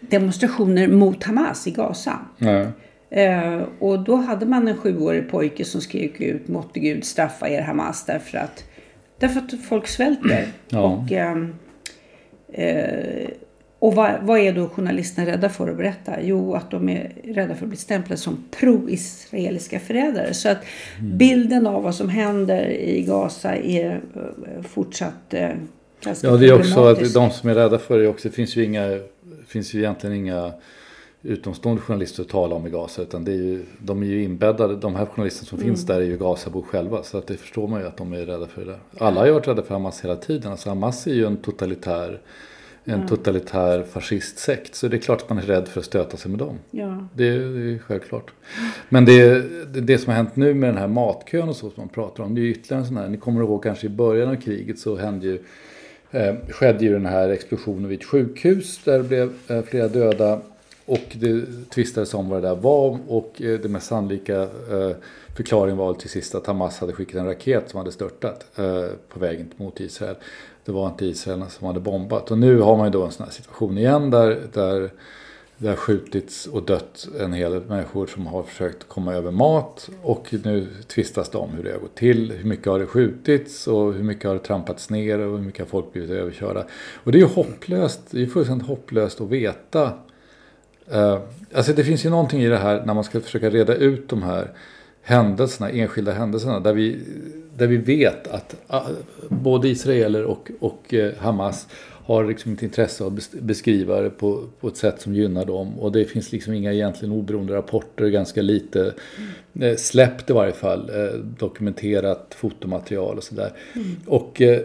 demonstrationer 0.00 0.88
mot 0.88 1.24
Hamas 1.24 1.66
i 1.66 1.70
Gaza. 1.70 2.18
Nej. 2.38 2.66
Eh, 3.10 3.62
och 3.78 4.04
då 4.04 4.16
hade 4.16 4.46
man 4.46 4.68
en 4.68 4.76
sjuårig 4.76 5.30
pojke 5.30 5.64
som 5.64 5.80
skrek 5.80 6.20
ut 6.20 6.48
måtte 6.48 6.80
Gud 6.80 7.04
straffa 7.04 7.48
er 7.48 7.62
Hamas 7.62 8.04
därför 8.04 8.38
att, 8.38 8.64
därför 9.18 9.40
att 9.40 9.54
folk 9.68 9.86
svälter. 9.88 10.46
Ja. 10.68 10.80
Och, 10.80 11.12
eh, 11.12 11.46
och 13.78 13.94
vad, 13.94 14.10
vad 14.22 14.38
är 14.38 14.52
då 14.52 14.68
journalisterna 14.68 15.30
rädda 15.30 15.48
för 15.48 15.68
att 15.68 15.76
berätta? 15.76 16.12
Jo, 16.22 16.54
att 16.54 16.70
de 16.70 16.88
är 16.88 17.12
rädda 17.24 17.54
för 17.54 17.64
att 17.64 17.68
bli 17.68 17.76
stämplade 17.76 18.20
som 18.20 18.44
pro-israeliska 18.50 19.80
förrädare. 19.80 20.34
Så 20.34 20.48
att 20.48 20.58
Mm. 20.98 21.18
bilden 21.18 21.66
av 21.66 21.82
vad 21.82 21.94
som 21.94 22.08
händer 22.08 22.66
i 22.70 23.02
Gaza 23.02 23.56
är 23.56 24.00
eh, 24.14 24.62
fortsatt 24.62 25.34
eh, 25.34 25.48
ganska 26.04 26.26
Ja, 26.26 26.36
det 26.36 26.46
är 26.46 26.58
också 26.58 26.84
att 26.84 27.14
de 27.14 27.30
som 27.30 27.50
är 27.50 27.54
rädda 27.54 27.78
för 27.78 27.98
det 27.98 28.08
också. 28.08 28.28
Det 28.28 28.34
finns 28.34 28.56
ju, 28.56 28.64
inga, 28.64 29.00
finns 29.46 29.74
ju 29.74 29.78
egentligen 29.78 30.16
inga 30.16 30.52
utomstående 31.22 31.82
journalister 31.82 32.22
att 32.22 32.28
tala 32.28 32.54
om 32.54 32.66
i 32.66 32.70
Gaza. 32.70 33.02
Utan 33.02 33.24
det 33.24 33.32
är 33.32 33.36
ju, 33.36 33.64
de 33.78 34.02
är 34.02 34.06
ju 34.06 34.22
inbäddade, 34.22 34.76
de 34.76 34.94
här 34.94 35.06
journalisterna 35.06 35.46
som 35.48 35.58
finns 35.58 35.86
där 35.86 36.00
är 36.00 36.04
ju 36.04 36.16
Gazabor 36.18 36.62
själva. 36.62 37.02
Så 37.02 37.18
att 37.18 37.26
det 37.26 37.36
förstår 37.36 37.68
man 37.68 37.80
ju 37.80 37.86
att 37.86 37.96
de 37.96 38.12
är 38.12 38.26
rädda 38.26 38.46
för 38.46 38.60
det 38.64 38.70
där. 38.70 38.78
Alla 38.98 39.20
har 39.20 39.26
ju 39.26 39.32
varit 39.32 39.48
rädda 39.48 39.62
för 39.62 39.74
Hamas 39.74 40.04
hela 40.04 40.16
tiden. 40.16 40.50
Alltså 40.52 40.68
Hamas 40.68 41.06
är 41.06 41.14
ju 41.14 41.26
en 41.26 41.36
totalitär 41.36 42.20
en 42.88 43.06
totalitär 43.08 43.82
fascistsekt. 43.82 44.74
Så 44.74 44.88
det 44.88 44.96
är 44.96 45.00
klart 45.00 45.22
att 45.22 45.28
man 45.28 45.38
är 45.38 45.42
rädd 45.42 45.68
för 45.68 45.80
att 45.80 45.86
stöta 45.86 46.16
sig 46.16 46.30
med 46.30 46.38
dem. 46.38 46.58
Ja. 46.70 47.06
Det, 47.14 47.24
är- 47.28 47.38
det 47.38 47.74
är 47.74 47.78
självklart. 47.78 48.30
Men 48.88 49.04
det, 49.04 49.42
det, 49.80 49.98
som 49.98 50.10
har 50.10 50.16
hänt 50.16 50.36
nu 50.36 50.54
med 50.54 50.68
den 50.68 50.76
här 50.78 50.88
matkön 50.88 51.48
och 51.48 51.56
så 51.56 51.60
som 51.70 51.74
man 51.76 51.88
pratar 51.88 52.24
om. 52.24 52.34
Det 52.34 52.40
är 52.40 52.44
ytterligare 52.44 52.80
en 52.82 52.86
sån 52.88 52.96
här. 52.96 53.08
Ni 53.08 53.16
kommer 53.16 53.40
ihåg 53.40 53.62
kanske 53.62 53.86
i 53.86 53.90
början 53.90 54.28
av 54.30 54.36
kriget 54.36 54.78
så 54.78 54.96
hände 54.96 55.26
ju, 55.26 55.38
eh, 56.10 56.34
skedde 56.50 56.84
ju 56.84 56.92
den 56.92 57.06
här 57.06 57.28
explosionen 57.28 57.88
vid 57.88 57.98
ett 58.00 58.06
sjukhus. 58.06 58.80
Där 58.84 58.98
det 58.98 59.04
blev 59.04 59.32
eh, 59.48 59.62
flera 59.62 59.88
döda. 59.88 60.40
Och 60.88 61.16
det 61.20 61.42
tvistades 61.74 62.14
om 62.14 62.28
vad 62.28 62.42
det 62.42 62.48
där 62.48 62.54
var. 62.56 62.98
Och 63.08 63.42
eh, 63.42 63.60
det 63.60 63.68
mest 63.68 63.86
sannolika 63.86 64.42
eh, 64.42 64.90
förklaringen 65.36 65.76
var 65.76 65.94
till 65.94 66.10
sist 66.10 66.34
att 66.34 66.46
Hamas 66.46 66.78
hade 66.78 66.92
skickat 66.92 67.14
en 67.20 67.26
raket 67.26 67.64
som 67.70 67.78
hade 67.78 67.92
störtat 67.92 68.46
eh, 68.58 68.84
på 69.08 69.20
vägen 69.20 69.50
mot 69.56 69.80
Israel. 69.80 70.14
Det 70.66 70.72
var 70.72 70.88
inte 70.88 71.06
Israel 71.06 71.44
som 71.48 71.66
hade 71.66 71.80
bombat. 71.80 72.30
Och 72.30 72.38
nu 72.38 72.60
har 72.60 72.76
man 72.76 72.86
ju 72.86 72.90
då 72.90 73.04
en 73.04 73.12
sån 73.12 73.24
här 73.24 73.32
situation 73.32 73.78
igen 73.78 74.10
där, 74.10 74.40
där 74.52 74.90
det 75.58 75.68
har 75.68 75.76
skjutits 75.76 76.46
och 76.46 76.62
dött 76.62 77.08
en 77.20 77.32
hel 77.32 77.52
del 77.52 77.64
människor 77.64 78.06
som 78.06 78.26
har 78.26 78.42
försökt 78.42 78.88
komma 78.88 79.14
över 79.14 79.30
mat. 79.30 79.90
Och 80.02 80.34
nu 80.44 80.66
tvistas 80.86 81.30
det 81.30 81.38
om 81.38 81.50
hur 81.50 81.64
det 81.64 81.72
har 81.72 81.78
gått 81.78 81.94
till. 81.94 82.32
Hur 82.32 82.48
mycket 82.48 82.66
har 82.66 82.78
det 82.78 82.86
skjutits 82.86 83.66
och 83.66 83.92
hur 83.92 84.02
mycket 84.02 84.24
har 84.24 84.34
det 84.34 84.40
trampats 84.40 84.90
ner 84.90 85.18
och 85.18 85.38
hur 85.38 85.44
mycket 85.44 85.60
har 85.60 85.66
folk 85.66 85.92
blivit 85.92 86.10
överkörda. 86.10 86.66
Och 87.04 87.12
det 87.12 87.18
är 87.18 87.20
ju 87.20 87.34
hopplöst, 87.34 88.00
det 88.10 88.22
är 88.22 88.26
fullständigt 88.26 88.68
hopplöst 88.68 89.20
att 89.20 89.28
veta. 89.28 89.92
Eh, 90.90 91.18
alltså 91.54 91.72
det 91.72 91.84
finns 91.84 92.04
ju 92.06 92.10
någonting 92.10 92.42
i 92.42 92.48
det 92.48 92.58
här 92.58 92.82
när 92.86 92.94
man 92.94 93.04
ska 93.04 93.20
försöka 93.20 93.50
reda 93.50 93.74
ut 93.74 94.08
de 94.08 94.22
här 94.22 94.50
händelserna, 95.02 95.70
enskilda 95.70 96.12
händelserna. 96.12 96.60
Där 96.60 96.72
vi, 96.72 97.00
där 97.56 97.66
vi 97.66 97.76
vet 97.76 98.28
att 98.28 98.56
ah, 98.66 98.82
både 99.28 99.68
israeler 99.68 100.24
och, 100.24 100.50
och 100.60 100.94
eh, 100.94 101.14
Hamas 101.18 101.68
har 102.06 102.24
liksom 102.24 102.52
ett 102.52 102.62
intresse 102.62 103.04
av 103.04 103.12
att 103.12 103.18
bes- 103.18 103.42
beskriva 103.42 104.00
det 104.00 104.10
på, 104.10 104.44
på 104.60 104.68
ett 104.68 104.76
sätt 104.76 105.00
som 105.00 105.14
gynnar 105.14 105.44
dem. 105.44 105.78
Och 105.78 105.92
det 105.92 106.04
finns 106.04 106.32
liksom 106.32 106.52
inga 106.52 106.72
egentligen 106.72 107.14
oberoende 107.14 107.54
rapporter, 107.54 108.08
ganska 108.08 108.42
lite 108.42 108.94
eh, 109.60 109.76
släppt 109.76 110.30
i 110.30 110.32
varje 110.32 110.52
fall, 110.52 110.90
eh, 110.90 111.18
dokumenterat 111.18 112.34
fotomaterial 112.38 113.16
och 113.16 113.24
sådär. 113.24 113.52
Och 114.06 114.42
eh, 114.42 114.60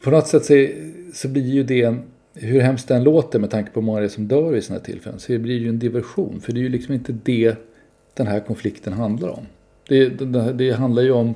på 0.00 0.10
något 0.10 0.26
sätt 0.26 0.44
så, 0.44 0.66
så 1.14 1.28
blir 1.28 1.46
ju 1.50 1.62
det 1.62 1.82
en, 1.82 2.02
hur 2.34 2.60
hemskt 2.60 2.88
den 2.88 3.04
låter 3.04 3.38
med 3.38 3.50
tanke 3.50 3.70
på 3.70 3.80
hur 3.80 3.86
många 3.86 4.00
det 4.00 4.06
är 4.06 4.08
som 4.08 4.28
dör 4.28 4.56
i 4.56 4.62
sådana 4.62 4.80
här 4.80 4.84
tillfällen, 4.84 5.20
så 5.20 5.32
det 5.32 5.38
blir 5.38 5.58
ju 5.58 5.68
en 5.68 5.78
diversion. 5.78 6.40
För 6.40 6.52
det 6.52 6.58
är 6.60 6.62
ju 6.62 6.68
liksom 6.68 6.94
inte 6.94 7.12
det 7.24 7.56
den 8.14 8.26
här 8.26 8.40
konflikten 8.40 8.92
handlar 8.92 9.28
om. 9.28 9.46
Det, 9.88 10.08
det, 10.08 10.52
det 10.52 10.70
handlar 10.70 11.02
ju 11.02 11.10
om 11.10 11.34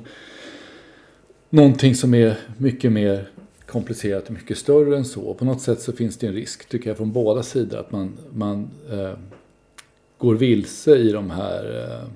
någonting 1.49 1.95
som 1.95 2.13
är 2.13 2.37
mycket 2.57 2.91
mer 2.91 3.29
komplicerat 3.65 4.27
och 4.27 4.33
mycket 4.33 4.57
större 4.57 4.97
än 4.97 5.05
så. 5.05 5.33
På 5.33 5.45
något 5.45 5.61
sätt 5.61 5.81
så 5.81 5.91
finns 5.91 6.17
det 6.17 6.27
en 6.27 6.33
risk, 6.33 6.69
tycker 6.69 6.89
jag, 6.89 6.97
från 6.97 7.11
båda 7.11 7.43
sidor 7.43 7.79
att 7.79 7.91
man, 7.91 8.17
man 8.33 8.69
eh, 8.91 9.13
går 10.17 10.35
vilse 10.35 10.95
i 10.95 11.11
de 11.11 11.31
här 11.31 11.87
eh, 11.87 12.09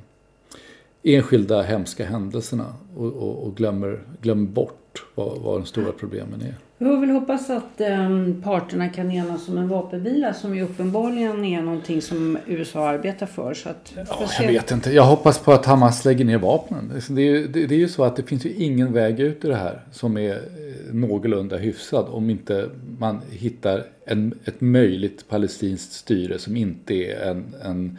enskilda 1.16 1.62
hemska 1.62 2.06
händelserna 2.06 2.74
och, 2.96 3.14
och, 3.14 3.48
och 3.48 3.56
glömmer, 3.56 4.02
glömmer 4.22 4.48
bort 4.48 5.06
vad, 5.16 5.40
vad 5.40 5.60
de 5.60 5.66
stora 5.66 5.92
problemen 5.92 6.42
är. 6.42 6.56
Vi 6.78 6.86
får 6.86 6.98
väl 6.98 7.10
hoppas 7.10 7.50
att 7.50 7.82
ehm, 7.82 8.42
parterna 8.42 8.90
kan 8.90 9.12
enas 9.12 9.50
om 9.50 9.58
en 9.58 9.68
vapenvila 9.68 10.34
som 10.34 10.56
ju 10.56 10.64
uppenbarligen 10.64 11.46
är 11.46 11.62
någonting 11.62 12.02
som 12.02 12.38
USA 12.48 12.90
arbetar 12.90 13.26
för. 13.26 13.54
Så 13.54 13.70
att, 13.70 13.94
Ja, 13.96 14.30
jag 14.40 14.48
vet 14.48 14.72
inte. 14.72 14.92
Jag 14.92 15.04
hoppas 15.04 15.40
på 15.40 15.52
att 15.52 15.66
Hamas 15.66 16.06
lägger 16.06 16.26
ner 16.26 16.38
vapnen. 16.38 17.02
Det 17.10 17.22
är, 17.22 17.26
ju, 17.26 17.48
det, 17.48 17.68
det 17.68 17.76
är 17.76 17.80
ju 17.80 17.88
så 17.88 18.04
att 18.04 18.16
det 18.16 18.24
finns 18.24 18.46
ju 18.46 18.54
ingen 18.54 18.94
väg 18.94 19.20
ut 19.20 19.46
ur 19.46 19.50
det 19.50 19.56
här 19.56 19.82
som 19.92 20.18
är 20.18 20.34
eh, 20.34 20.94
någorlunda 20.94 21.58
hyfsad 21.58 22.06
om 22.10 22.30
inte 22.30 22.70
man 23.00 23.22
hittar 23.32 23.84
en, 24.06 24.40
ett 24.46 24.62
möjligt 24.62 25.28
palestinskt 25.30 25.94
styre 25.94 26.40
som 26.40 26.58
inte 26.58 26.94
är 26.94 27.32
en, 27.32 27.56
en 27.64 27.98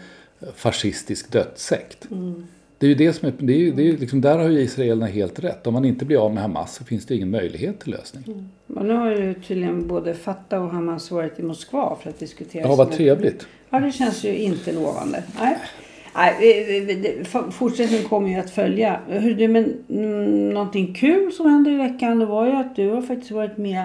fascistisk 0.55 1.33
dödssekt. 1.33 2.09
Det 2.79 2.87
är 2.87 2.89
ju 2.89 2.95
det 2.95 3.13
som 3.13 3.29
är, 3.29 3.33
det 3.39 3.53
är, 3.53 3.73
det 3.73 3.89
är 3.89 3.93
liksom, 3.93 4.21
där 4.21 4.39
har 4.39 4.49
ju 4.49 4.61
israelerna 4.61 5.07
helt 5.07 5.39
rätt. 5.39 5.67
Om 5.67 5.75
man 5.75 5.85
inte 5.85 6.05
blir 6.05 6.25
av 6.25 6.35
med 6.35 6.43
Hamas 6.43 6.75
så 6.75 6.85
finns 6.85 7.07
det 7.07 7.15
ingen 7.15 7.31
möjlighet 7.31 7.81
till 7.81 7.91
lösning. 7.93 8.49
Men 8.67 8.89
nu 8.89 8.95
har 8.95 9.11
ju 9.11 9.35
tydligen 9.35 9.89
både 9.89 10.15
Fatah 10.15 10.65
och 10.65 10.71
Hamas 10.71 11.11
varit 11.11 11.39
i 11.39 11.43
Moskva 11.43 11.97
för 12.03 12.11
att 12.11 12.19
diskutera. 12.19 12.69
Ja, 12.69 12.77
vad 12.77 12.93
trevligt. 12.93 13.47
Ja, 13.71 13.81
det 13.81 13.93
känns 13.93 14.25
ju 14.25 14.37
inte 14.37 14.73
lovande. 14.73 15.25
Nej. 15.39 15.59
Nej, 16.15 17.25
fortsättningen 17.51 18.09
kommer 18.09 18.29
ju 18.29 18.35
att 18.35 18.51
följa. 18.51 19.01
Hur 19.09 19.35
du, 19.35 19.49
men 19.49 19.75
mm, 19.91 20.51
någonting 20.51 20.95
kul 20.95 21.33
som 21.33 21.51
hände 21.51 21.71
i 21.71 21.77
veckan 21.77 22.19
det 22.19 22.27
var 22.27 22.47
ju 22.47 22.53
att 22.53 22.77
du 22.77 22.91
har 22.91 23.03
faktiskt 23.03 23.31
varit 23.31 23.57
med 23.57 23.85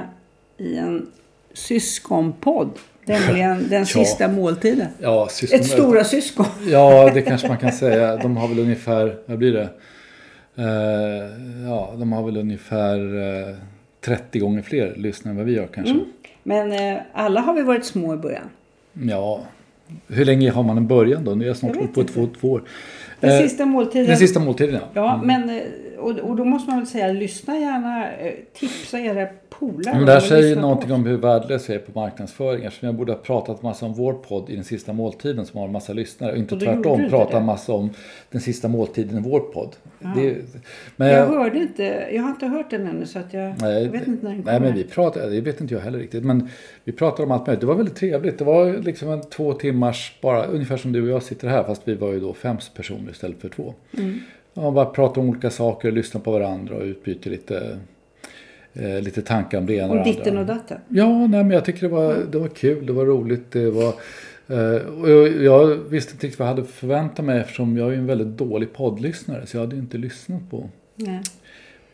i 0.57 0.75
en 0.75 1.07
syskonpodd. 1.53 2.69
Nämligen 3.05 3.67
Den 3.69 3.85
sista 3.85 4.27
måltiden. 4.27 4.87
Ja, 4.99 5.27
system- 5.31 5.59
Ett 5.59 5.65
stora 5.65 6.03
syskon. 6.03 6.45
Ja, 6.67 7.11
det 7.13 7.21
kanske 7.21 7.47
man 7.47 7.57
kan 7.57 7.71
säga. 7.71 8.15
De 8.17 8.37
har 8.37 8.47
väl 8.47 8.59
ungefär, 8.59 9.15
vad 9.25 9.37
blir 9.37 9.53
det? 9.53 9.69
Eh, 10.55 11.65
ja, 11.69 11.93
de 11.97 12.11
har 12.11 12.23
väl 12.23 12.37
ungefär 12.37 12.97
eh, 13.49 13.55
30 14.05 14.39
gånger 14.39 14.61
fler 14.61 14.93
lyssnare 14.97 15.31
än 15.31 15.37
vad 15.37 15.45
vi 15.45 15.53
gör 15.53 15.67
kanske. 15.67 15.95
Men 16.43 16.71
eh, 16.71 17.01
alla 17.13 17.41
har 17.41 17.53
vi 17.53 17.61
varit 17.61 17.85
små 17.85 18.13
i 18.13 18.17
början. 18.17 18.49
Ja, 18.93 19.41
hur 20.07 20.25
länge 20.25 20.51
har 20.51 20.63
man 20.63 20.77
en 20.77 20.87
början 20.87 21.23
då? 21.23 21.35
Nu 21.35 21.43
är 21.43 21.47
jag 21.47 21.57
snart 21.57 21.75
Jag 21.75 21.93
på 21.93 22.03
två, 22.03 22.27
två 22.39 22.51
år. 22.51 22.63
Den 23.19 23.41
sista 23.49 23.65
måltiden. 23.65 24.07
Den 24.07 24.17
sista 24.17 24.39
måltiden, 24.39 24.73
ja. 24.75 24.81
Ja, 24.93 25.21
men 25.23 25.49
eh, 25.49 25.61
och, 26.01 26.11
och 26.29 26.35
då 26.35 26.45
måste 26.45 26.69
man 26.69 26.79
väl 26.79 26.87
säga 26.87 27.07
lyssna 27.07 27.57
gärna, 27.57 28.11
eh, 28.11 28.33
tipsa 28.53 28.99
era 28.99 29.27
polare. 29.49 29.95
Men 29.95 30.05
där 30.05 30.17
och 30.17 30.23
säger 30.23 30.55
på 30.55 30.61
någonting 30.61 30.91
om 30.91 31.05
hur 31.05 31.17
värdelös 31.17 31.69
jag 31.69 31.75
är 31.75 31.79
på 31.79 31.99
marknadsföring. 31.99 32.63
Eftersom 32.65 32.85
jag 32.85 32.95
borde 32.95 33.11
ha 33.11 33.19
pratat 33.19 33.61
massa 33.63 33.85
om 33.85 33.93
vår 33.93 34.13
podd 34.13 34.49
i 34.49 34.55
den 34.55 34.63
sista 34.63 34.93
måltiden 34.93 35.45
som 35.45 35.59
har 35.59 35.65
en 35.67 35.71
massa 35.73 35.93
lyssnare. 35.93 36.31
Och 36.31 36.37
inte 36.37 36.55
Och 36.55 36.61
tvärtom 36.61 37.09
prata 37.09 37.39
det. 37.39 37.45
massa 37.45 37.73
om 37.73 37.89
den 38.31 38.41
sista 38.41 38.67
måltiden 38.67 39.17
i 39.17 39.29
vår 39.29 39.39
podd. 39.39 39.75
Det, 40.15 40.37
men 40.95 41.07
Jag 41.09 41.25
hörde 41.27 41.59
inte, 41.59 42.07
jag 42.13 42.21
har 42.23 42.29
inte 42.29 42.45
hört 42.47 42.69
den 42.69 42.87
ännu 42.87 43.05
så 43.05 43.19
att 43.19 43.33
jag, 43.33 43.53
Nej, 43.61 43.83
jag 43.83 43.91
vet 43.91 44.07
inte 44.07 44.25
när 44.25 44.31
den 44.31 44.43
kommer. 44.43 44.59
nej 44.59 44.69
men 44.69 44.73
vi 44.77 44.83
pratade, 44.83 45.29
det 45.29 45.41
vet 45.41 45.61
inte 45.61 45.73
jag 45.73 45.81
heller 45.81 45.99
riktigt. 45.99 46.23
Men 46.25 46.49
vi 46.83 46.91
pratade 46.91 47.23
om 47.23 47.31
allt 47.31 47.47
möjligt. 47.47 47.61
Det 47.61 47.67
var 47.67 47.75
väldigt 47.75 47.95
trevligt. 47.95 48.37
Det 48.37 48.43
var 48.45 48.77
liksom 48.83 49.09
en 49.09 49.21
två 49.21 49.53
timmars, 49.53 50.15
bara 50.21 50.45
ungefär 50.45 50.77
som 50.77 50.91
du 50.91 51.01
och 51.01 51.09
jag 51.09 51.23
sitter 51.23 51.47
här. 51.47 51.63
Fast 51.63 51.81
vi 51.85 51.93
var 51.95 52.13
ju 52.13 52.19
då 52.19 52.33
fem 52.33 52.57
personer 52.75 53.11
istället 53.11 53.41
för 53.41 53.49
två. 53.49 53.73
Mm. 53.97 54.19
Ja, 54.53 54.71
bara 54.71 54.85
prata 54.85 55.19
om 55.19 55.29
olika 55.29 55.49
saker, 55.49 55.91
lyssna 55.91 56.19
på 56.19 56.31
varandra 56.31 56.75
och 56.75 56.83
utbyta 56.83 57.29
lite, 57.29 57.77
eh, 58.73 59.01
lite 59.01 59.21
tankar 59.21 59.57
om 59.57 59.65
det 59.65 59.73
ena 59.73 59.85
och 59.85 59.91
Om 59.91 59.97
det 59.97 60.03
ditten 60.03 60.37
andra. 60.37 60.41
och 60.53 60.59
datten. 60.59 60.77
Ja, 60.87 61.27
nej, 61.27 61.43
men 61.43 61.51
jag 61.51 61.65
tycker 61.65 61.81
det 61.81 61.87
var, 61.87 62.15
det 62.31 62.37
var 62.39 62.47
kul, 62.47 62.85
det 62.85 62.93
var 62.93 63.05
roligt. 63.05 63.51
Det 63.51 63.69
var, 63.71 63.93
eh, 64.47 64.81
och 65.01 65.09
jag, 65.43 65.67
visste 65.67 66.13
inte 66.13 66.25
riktigt 66.27 66.39
vad 66.39 66.47
jag 66.49 66.55
hade 66.55 66.67
förväntat 66.67 67.25
mig 67.25 67.39
eftersom 67.39 67.77
jag 67.77 67.93
är 67.93 67.97
en 67.97 68.05
väldigt 68.05 68.37
dålig 68.37 68.73
poddlyssnare. 68.73 69.45
Så 69.45 69.57
jag 69.57 69.61
hade 69.61 69.75
inte 69.75 69.97
lyssnat 69.97 70.49
på 70.49 70.69
Nej. 70.95 71.21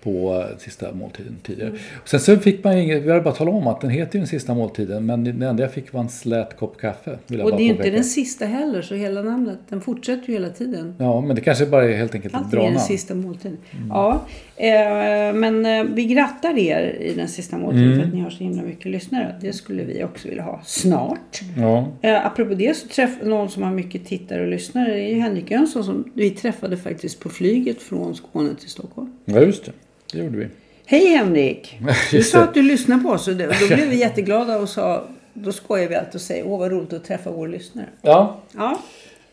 På 0.08 0.46
sista 0.58 0.94
måltiden 0.94 1.36
tidigare. 1.44 1.72
Sen 2.06 2.20
så 2.20 2.38
fick 2.38 2.64
man 2.64 2.78
inget, 2.78 3.04
vi 3.04 3.10
hade 3.10 3.22
bara 3.22 3.34
talat 3.34 3.54
om 3.54 3.68
att 3.68 3.82
den 3.82 3.90
heter 3.90 4.14
ju 4.16 4.20
den 4.20 4.28
sista 4.28 4.54
måltiden. 4.54 5.06
Men 5.06 5.24
det 5.24 5.46
enda 5.46 5.64
jag 5.64 5.72
fick 5.74 5.94
var 5.94 6.02
en 6.02 6.10
slät 6.10 6.58
kopp 6.58 6.78
kaffe. 6.82 7.12
Och 7.12 7.18
det 7.28 7.42
är 7.42 7.60
ju 7.60 7.66
inte 7.66 7.90
den 7.90 8.04
sista 8.04 8.46
heller 8.46 8.82
så 8.82 8.96
hela 8.96 9.22
namnet, 9.22 9.60
den 9.70 9.82
fortsätter 9.82 10.28
ju 10.28 10.34
hela 10.34 10.50
tiden. 10.50 10.96
Ja, 10.98 11.22
men 11.22 11.36
det 11.36 11.42
kanske 11.42 11.66
bara 11.66 11.86
är 11.90 11.98
helt 11.98 12.16
enkelt 12.16 12.34
ett 12.34 12.40
Allting 12.40 12.52
bra 12.60 12.68
är 12.68 12.72
den 12.72 12.80
sista 12.80 13.16
måltiden. 13.16 13.58
Ja, 13.90 14.22
eh, 14.56 15.34
men 15.34 15.66
eh, 15.66 15.84
vi 15.84 16.06
grattar 16.06 16.58
er 16.58 16.98
i 17.02 17.14
den 17.14 17.28
sista 17.28 17.58
måltiden 17.58 17.88
Mm. 17.88 18.00
för 18.00 18.08
att 18.08 18.14
ni 18.14 18.22
har 18.22 18.30
så 18.30 18.44
himla 18.44 18.62
mycket 18.64 18.86
lyssnare. 18.86 19.36
Det 19.42 19.54
skulle 19.54 19.84
vi 19.84 20.04
också 20.04 20.28
vilja 20.28 20.44
ha 20.44 20.62
snart. 20.66 21.42
Ja, 21.58 21.88
Eh, 22.02 22.26
apropå 22.26 22.54
det 22.54 22.78
så 22.78 22.88
träff 22.88 23.12
någon 23.24 23.50
som 23.50 23.64
har 23.64 23.72
mycket 23.72 24.06
tittare 24.06 24.42
och 24.42 24.48
lyssnare 24.48 24.90
det 24.94 25.00
är 25.02 25.10
ju 25.16 25.20
Henrik 25.22 25.52
Jönsson 25.52 25.84
som 25.84 26.12
vi 26.14 26.30
träffade 26.30 26.78
faktiskt 26.78 27.20
på 27.20 27.30
flyget 27.30 27.82
från 27.82 28.16
Skåne 28.16 28.56
till 28.60 28.70
Stockholm. 28.70 29.12
ja 29.26 29.40
just 29.40 29.66
det. 29.66 29.72
Det 30.12 30.18
gjorde 30.18 30.38
vi. 30.38 30.48
Hej 30.86 31.08
Henrik! 31.08 31.80
Du 32.12 32.24
sa 32.24 32.44
att 32.44 32.54
du 32.54 32.62
lyssnar 32.62 32.98
på 32.98 33.10
oss 33.10 33.28
och 33.28 33.36
då, 33.36 33.46
blev 33.68 33.90
vi 33.90 34.00
jätteglada 34.00 34.60
och 34.60 34.70
sa 34.70 35.08
då 35.34 35.52
skojar 35.52 35.90
vi 35.90 35.96
alltid 35.96 36.16
och 36.16 36.22
säger 36.22 36.48
åh 36.48 36.60
vad 36.60 36.72
roligt 36.72 36.94
att 36.94 37.04
träffa 37.04 37.32
våra 37.32 37.48
lyssnare. 37.48 37.86
Ja, 38.02 38.42
Ja, 38.56 38.80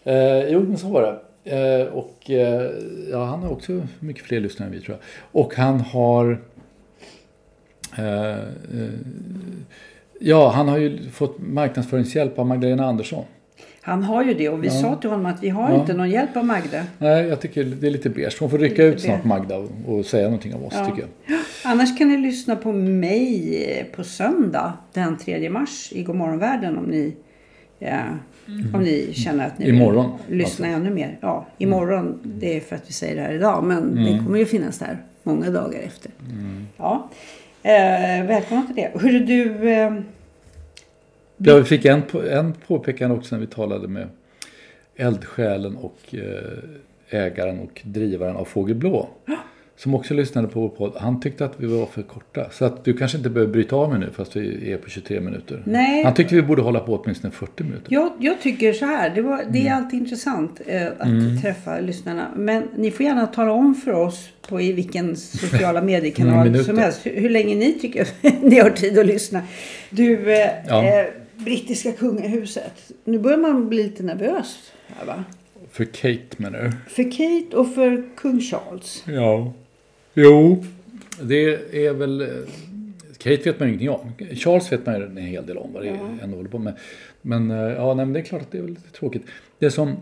eh, 0.04 0.48
jo 0.48 0.60
men 0.60 0.78
så 0.78 0.88
var 0.88 1.02
det. 1.02 1.20
Eh, 1.44 1.86
och 1.86 2.30
eh, 2.30 2.70
ja, 3.10 3.24
han 3.24 3.42
har 3.42 3.50
också 3.50 3.86
mycket 4.00 4.24
fler 4.24 4.40
lyssnare 4.40 4.66
än 4.66 4.74
vi 4.74 4.80
tror 4.80 4.96
jag. 5.00 5.42
Och 5.42 5.54
han 5.54 5.80
har... 5.80 6.40
Eh, 7.98 8.30
eh, 8.30 8.38
ja, 10.20 10.50
han 10.50 10.68
har 10.68 10.78
ju 10.78 11.10
fått 11.10 11.38
marknadsföringshjälp 11.38 12.38
av 12.38 12.46
Magdalena 12.46 12.86
Andersson. 12.86 13.24
Han 13.86 14.02
har 14.02 14.24
ju 14.24 14.34
det 14.34 14.48
och 14.48 14.64
vi 14.64 14.70
sa 14.70 14.96
till 14.96 15.10
honom 15.10 15.26
att 15.26 15.42
vi 15.42 15.48
har 15.48 15.70
Ja. 15.70 15.80
inte 15.80 15.94
någon 15.94 16.10
hjälp 16.10 16.36
av 16.36 16.44
Magda. 16.44 16.84
Nej, 16.98 17.26
jag 17.26 17.40
tycker 17.40 17.64
det 17.64 17.86
är 17.86 17.90
lite 17.90 18.10
beige. 18.10 18.36
Hon 18.40 18.50
får 18.50 18.58
rycka 18.58 18.84
ut 18.84 19.00
snart 19.00 19.16
beige. 19.22 19.26
Magda 19.28 19.56
och, 19.86 20.04
säga 20.06 20.24
någonting 20.24 20.54
om 20.54 20.64
oss 20.64 20.74
Ja. 20.76 20.86
tycker 20.86 21.08
jag. 21.26 21.38
Annars 21.64 21.98
kan 21.98 22.08
ni 22.08 22.16
lyssna 22.16 22.56
på 22.56 22.72
mig 22.72 23.90
på 23.96 24.04
söndag 24.04 24.72
den 24.92 25.16
3 25.18 25.50
mars 25.50 25.92
i 25.94 26.02
Godmorgonvärlden 26.02 26.78
om 26.78 26.84
ni, 26.84 27.16
ja, 27.78 27.98
om 28.74 28.80
ni 28.82 29.12
känner 29.14 29.46
att 29.46 29.58
ni 29.58 29.68
Imorgon, 29.68 30.10
vill 30.28 30.38
lyssna 30.38 30.66
ännu 30.66 30.90
mer. 30.90 31.18
Ja, 31.20 31.46
imorgon. 31.58 32.18
Det 32.22 32.56
är 32.56 32.60
för 32.60 32.76
att 32.76 32.88
vi 32.88 32.92
säger 32.92 33.14
det 33.16 33.22
här 33.22 33.32
idag 33.32 33.64
men 33.64 33.94
det 34.04 34.18
kommer 34.24 34.38
ju 34.38 34.46
finnas 34.46 34.78
där 34.78 34.98
många 35.22 35.50
dagar 35.50 35.80
efter. 35.80 36.10
Ja. 36.76 37.10
Eh, 37.62 38.26
välkomna 38.26 38.62
till 38.66 38.76
det. 38.76 38.90
Hörru 39.00 39.18
du, 39.18 39.70
eh, 39.70 39.92
Ja, 41.36 41.56
vi 41.56 41.64
fick 41.64 41.84
en, 41.84 42.02
en 42.30 42.52
påpekande 42.66 43.16
också 43.16 43.34
när 43.34 43.40
vi 43.40 43.46
talade 43.46 43.88
med 43.88 44.08
eldsjälen 44.96 45.76
och 45.76 45.98
eh, 46.14 47.20
ägaren 47.20 47.60
och 47.60 47.80
drivaren 47.84 48.36
av 48.36 48.44
Fågelblå. 48.44 49.08
Som 49.76 49.94
också 49.94 50.14
lyssnade 50.14 50.48
på 50.48 50.60
vår 50.60 50.68
podd. 50.68 50.92
Han 50.96 51.20
tyckte 51.20 51.44
att 51.44 51.52
vi 51.56 51.66
var 51.66 51.86
för 51.86 52.02
korta. 52.02 52.50
Så 52.50 52.64
att 52.64 52.84
du 52.84 52.92
kanske 52.96 53.16
inte 53.18 53.30
behöver 53.30 53.52
bryta 53.52 53.76
av 53.76 53.90
mig 53.90 53.98
nu 53.98 54.10
fast 54.16 54.36
vi 54.36 54.72
är 54.72 54.76
på 54.76 54.88
23 54.90 55.20
minuter. 55.20 55.62
Nej. 55.66 56.04
Han 56.04 56.14
tyckte 56.14 56.34
vi 56.34 56.42
borde 56.42 56.62
hålla 56.62 56.80
på 56.80 56.94
åtminstone 56.96 57.30
40 57.32 57.62
minuter. 57.64 57.86
jag, 57.92 58.12
jag 58.20 58.40
tycker 58.40 58.72
så 58.72 58.84
här. 58.86 59.10
Det, 59.14 59.22
var, 59.22 59.44
det 59.50 59.58
är 59.58 59.62
Mm. 59.66 59.84
alltid 59.84 60.00
intressant 60.00 60.60
eh, 60.66 60.86
att 60.98 61.42
träffa 61.42 61.80
lyssnarna. 61.80 62.28
Men 62.36 62.62
ni 62.76 62.90
får 62.90 63.06
gärna 63.06 63.26
tala 63.26 63.52
om 63.52 63.74
för 63.74 63.92
oss 63.92 64.28
på 64.48 64.60
i 64.60 64.72
vilken 64.72 65.16
sociala 65.16 65.82
mediekanal 65.92 66.64
som 66.64 66.78
helst. 66.78 67.06
Hur, 67.06 67.20
hur 67.20 67.30
länge 67.30 67.54
ni 67.54 67.72
tycker 67.78 68.08
ni 68.42 68.58
har 68.60 68.70
tid 68.70 68.98
att 68.98 69.06
lyssna. 69.06 69.42
Du, 69.90 70.32
eh, 70.32 70.50
Ja. 70.68 70.84
eh, 70.84 71.06
brittiska 71.36 71.92
kungahuset. 71.92 72.92
Nu 73.04 73.18
börjar 73.18 73.38
man 73.38 73.68
bli 73.68 73.82
lite 73.82 74.02
nervös. 74.02 74.72
Här, 74.86 75.06
va? 75.06 75.24
För 75.70 75.84
Kate 75.84 76.36
menar 76.36 76.62
du? 76.62 76.72
För 76.92 77.10
Kate 77.10 77.56
och 77.56 77.74
för 77.74 78.08
kung 78.16 78.40
Charles. 78.40 79.04
Ja. 79.06 79.52
Jo. 80.14 80.64
Det 81.22 81.44
är 81.86 81.92
väl... 81.94 82.20
eh, 82.20 82.26
Kate 83.18 83.36
vet 83.44 83.60
man 83.60 83.68
ju 83.68 83.74
ingenting 83.74 83.90
om. 83.90 84.36
Charles 84.36 84.72
vet 84.72 84.86
man 84.86 84.94
ju 85.00 85.04
en 85.06 85.16
hel 85.16 85.46
del 85.46 85.56
om 85.58 85.72
vad 85.72 85.82
det 85.82 85.88
är 85.88 86.18
ändå 86.22 86.36
håller 86.36 86.50
på 86.50 86.58
med. 86.58 86.74
Men 87.22 87.50
eh, 87.50 87.56
ja, 87.56 87.94
nej, 87.94 88.06
men 88.06 88.12
det 88.12 88.20
är 88.20 88.24
klart 88.24 88.42
att 88.42 88.50
det 88.50 88.58
är 88.58 88.62
lite 88.62 88.90
tråkigt. 88.90 89.22
Det 89.58 89.70
som 89.70 89.96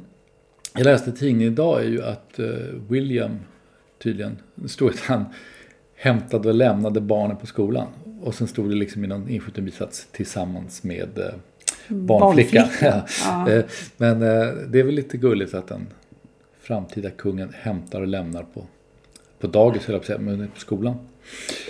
jag 0.75 0.85
läste 0.85 1.11
i 1.11 1.13
tidningen 1.13 1.53
idag 1.53 1.81
är 1.85 1.89
ju 1.89 2.03
att 2.03 2.39
eh, 2.39 2.47
William 2.89 3.37
tydligen, 4.03 4.39
det 4.55 4.69
stod 4.69 4.91
att 4.91 5.01
han 5.01 5.25
hämtade 5.97 6.49
och 6.49 6.55
lämnade 6.55 7.01
barnen 7.01 7.37
på 7.37 7.47
skolan. 7.47 7.87
Och 8.23 8.35
sen 8.35 8.49
stod 8.49 8.71
det 8.71 8.75
liksom 8.75 9.05
i 9.05 9.07
någon 9.07 9.29
inskjuten 9.29 9.65
bisats 9.65 10.07
tillsammans 10.13 10.83
med 10.83 11.19
eh, 11.19 11.25
barnflicka. 11.89 12.61
Barnflicka, 12.61 13.05
ja. 13.25 13.51
Eh, 13.51 13.65
Men 13.97 14.23
eh, 14.23 14.49
det 14.69 14.81
är 14.81 14.85
väl 14.85 14.95
lite 14.95 15.17
gulligt 15.17 15.55
att 15.55 15.69
den 15.69 15.87
framtida 16.61 17.11
kungen 17.11 17.53
hämtar 17.61 18.01
och 18.01 18.07
lämnar 18.07 18.43
på, 18.43 18.67
på 19.41 19.47
dagis, 19.47 19.87
höll 19.87 19.93
jag 19.95 20.03
på 20.03 20.07
säga, 20.07 20.19
men 20.19 20.49
på 20.55 20.61
skolan. 20.61 20.95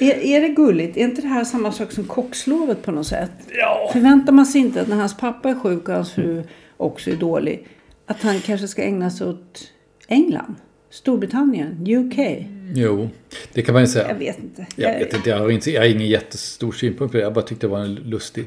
Är, 0.00 0.14
är 0.14 0.40
det 0.40 0.48
gulligt? 0.48 0.96
Är 0.96 1.04
inte 1.04 1.22
det 1.22 1.28
här 1.28 1.44
samma 1.44 1.72
sak 1.72 1.92
som 1.92 2.04
kockslovet 2.04 2.82
på 2.82 2.90
något 2.92 3.06
sätt? 3.06 3.30
Ja. 3.58 3.90
Förväntar 3.92 4.32
man 4.32 4.46
sig 4.46 4.60
inte 4.60 4.80
att 4.80 4.88
när 4.88 4.96
hans 4.96 5.16
pappa 5.16 5.50
är 5.50 5.54
sjuk 5.54 5.88
och 5.88 5.94
hans 5.94 6.12
fru 6.12 6.42
också 6.76 7.10
är 7.10 7.16
dålig. 7.16 7.68
Att 8.06 8.22
han 8.22 8.40
kanske 8.40 8.68
ska 8.68 8.82
ägna 8.82 9.10
sig 9.10 9.26
åt 9.26 9.68
England, 10.08 10.54
Storbritannien, 10.92 11.86
UK. 11.88 12.46
Jo, 12.74 13.08
det 13.52 13.62
kan 13.62 13.72
man 13.72 13.82
ju 13.82 13.86
säga. 13.86 14.08
Jag 14.08 14.14
vet 14.14 14.38
inte. 14.38 14.66
Jag 14.76 14.98
vet 14.98 15.14
inte, 15.14 15.30
jag 15.30 15.38
har, 15.38 15.50
inte, 15.50 15.70
jag 15.70 15.80
har 15.82 15.88
ingen 15.88 16.06
jättestor 16.08 16.72
synpunkt 16.72 17.12
på 17.12 17.18
det. 17.18 17.22
Jag 17.24 17.32
bara 17.32 17.44
tyckte 17.44 17.66
det 17.66 17.70
var 17.70 17.80
en 17.80 17.94
lustig, 17.94 18.44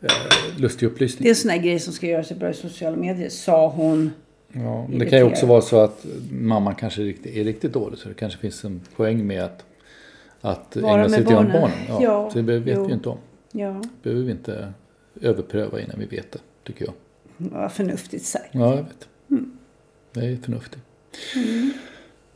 eh, 0.00 0.10
lustig 0.60 0.86
upplysning. 0.86 1.22
Det 1.22 1.28
är 1.28 1.30
en 1.30 1.36
sån 1.36 1.50
här 1.50 1.58
grej 1.58 1.78
som 1.78 1.92
ska 1.92 2.06
göras 2.06 2.30
i 2.30 2.34
bra 2.34 2.50
i 2.50 2.54
sociala 2.54 2.96
medier, 2.96 3.28
sa 3.28 3.68
hon. 3.68 4.10
Ja, 4.52 4.88
det 4.92 5.06
kan 5.06 5.18
ju 5.18 5.24
också 5.24 5.46
vara 5.46 5.60
så 5.60 5.80
att 5.80 6.06
mamman 6.30 6.74
kanske 6.74 7.02
är 7.02 7.06
riktigt, 7.06 7.36
är 7.36 7.44
riktigt 7.44 7.72
dålig. 7.72 7.98
Så 7.98 8.08
det 8.08 8.14
kanske 8.14 8.38
finns 8.40 8.64
en 8.64 8.80
poäng 8.96 9.26
med 9.26 9.44
att, 9.44 9.64
att 10.40 10.76
Vara 10.76 10.94
ägna 10.94 11.08
sig 11.08 11.20
åt 11.26 11.32
barnen. 11.32 11.52
barnen. 11.52 11.76
Ja, 11.88 11.98
Ja, 12.02 12.30
så 12.32 12.40
det 12.40 12.58
vet 12.58 12.76
jo. 12.76 12.82
vi 12.82 12.88
ju 12.88 12.94
inte 12.94 13.08
om. 13.08 13.18
Ja, 13.52 13.82
behöver 14.02 14.22
vi 14.24 14.30
inte 14.30 14.72
överpröva 15.20 15.80
innan 15.80 15.98
vi 15.98 16.06
vet 16.06 16.32
det, 16.32 16.38
tycker 16.64 16.84
jag. 16.84 16.94
vad 17.36 17.72
förnuftigt 17.72 18.24
sagt. 18.24 18.48
Ja, 18.52 18.70
jag 18.76 18.82
vet. 18.82 19.08
Mm. 19.30 19.58
Det 20.12 20.20
är 20.20 20.36
förnuftigt. 20.36 20.82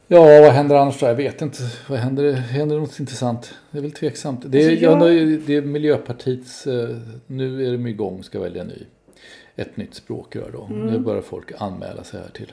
Ja, 0.09 0.21
vad 0.41 0.53
händer 0.53 0.77
annars 0.77 1.01
då? 1.01 1.07
Jag 1.07 1.15
vet 1.15 1.43
inte. 1.43 1.59
Vad 1.89 1.99
händer? 1.99 2.33
Händer 2.33 2.77
något 2.79 3.01
intressant? 3.01 3.55
Det 3.71 3.79
är 3.79 3.83
väl 3.83 3.93
tveksamt. 3.93 4.43
Det 4.47 4.63
är, 4.65 4.71
Alltså, 4.71 4.85
jag... 4.85 5.15
jag- 5.15 5.41
det 5.41 5.57
är 5.57 5.63
Miljöpartiets... 5.63 6.67
eh, 6.67 6.97
Nu 7.27 7.67
är 7.67 7.73
de 7.73 7.87
igång 7.87 8.23
ska 8.23 8.41
välja 8.41 8.65
ny. 8.65 8.83
Ett 9.57 9.77
nytt 9.77 9.95
språkrör 9.95 10.51
då. 10.53 10.65
Mm. 10.65 10.87
Nu 10.87 10.99
börjar 10.99 11.23
folk 11.23 11.53
anmäla 11.59 12.05
sig 12.05 12.21
här 12.21 12.29
till, 12.33 12.53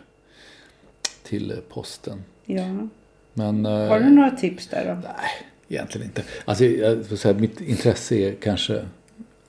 till 1.23 1.53
posten. 1.69 2.23
Ja. 2.45 2.87
Men... 3.33 3.65
eh, 3.65 3.71
Har 3.87 3.99
du 3.99 4.09
några 4.09 4.31
tips 4.31 4.67
där 4.67 4.85
då? 4.85 4.93
Nej, 4.93 5.29
egentligen 5.67 6.07
inte. 6.07 6.23
Alltså, 6.45 6.65
jag 6.65 7.05
får 7.05 7.15
säga, 7.15 7.33
mitt 7.39 7.61
intresse 7.61 8.15
är 8.15 8.33
kanske... 8.33 8.85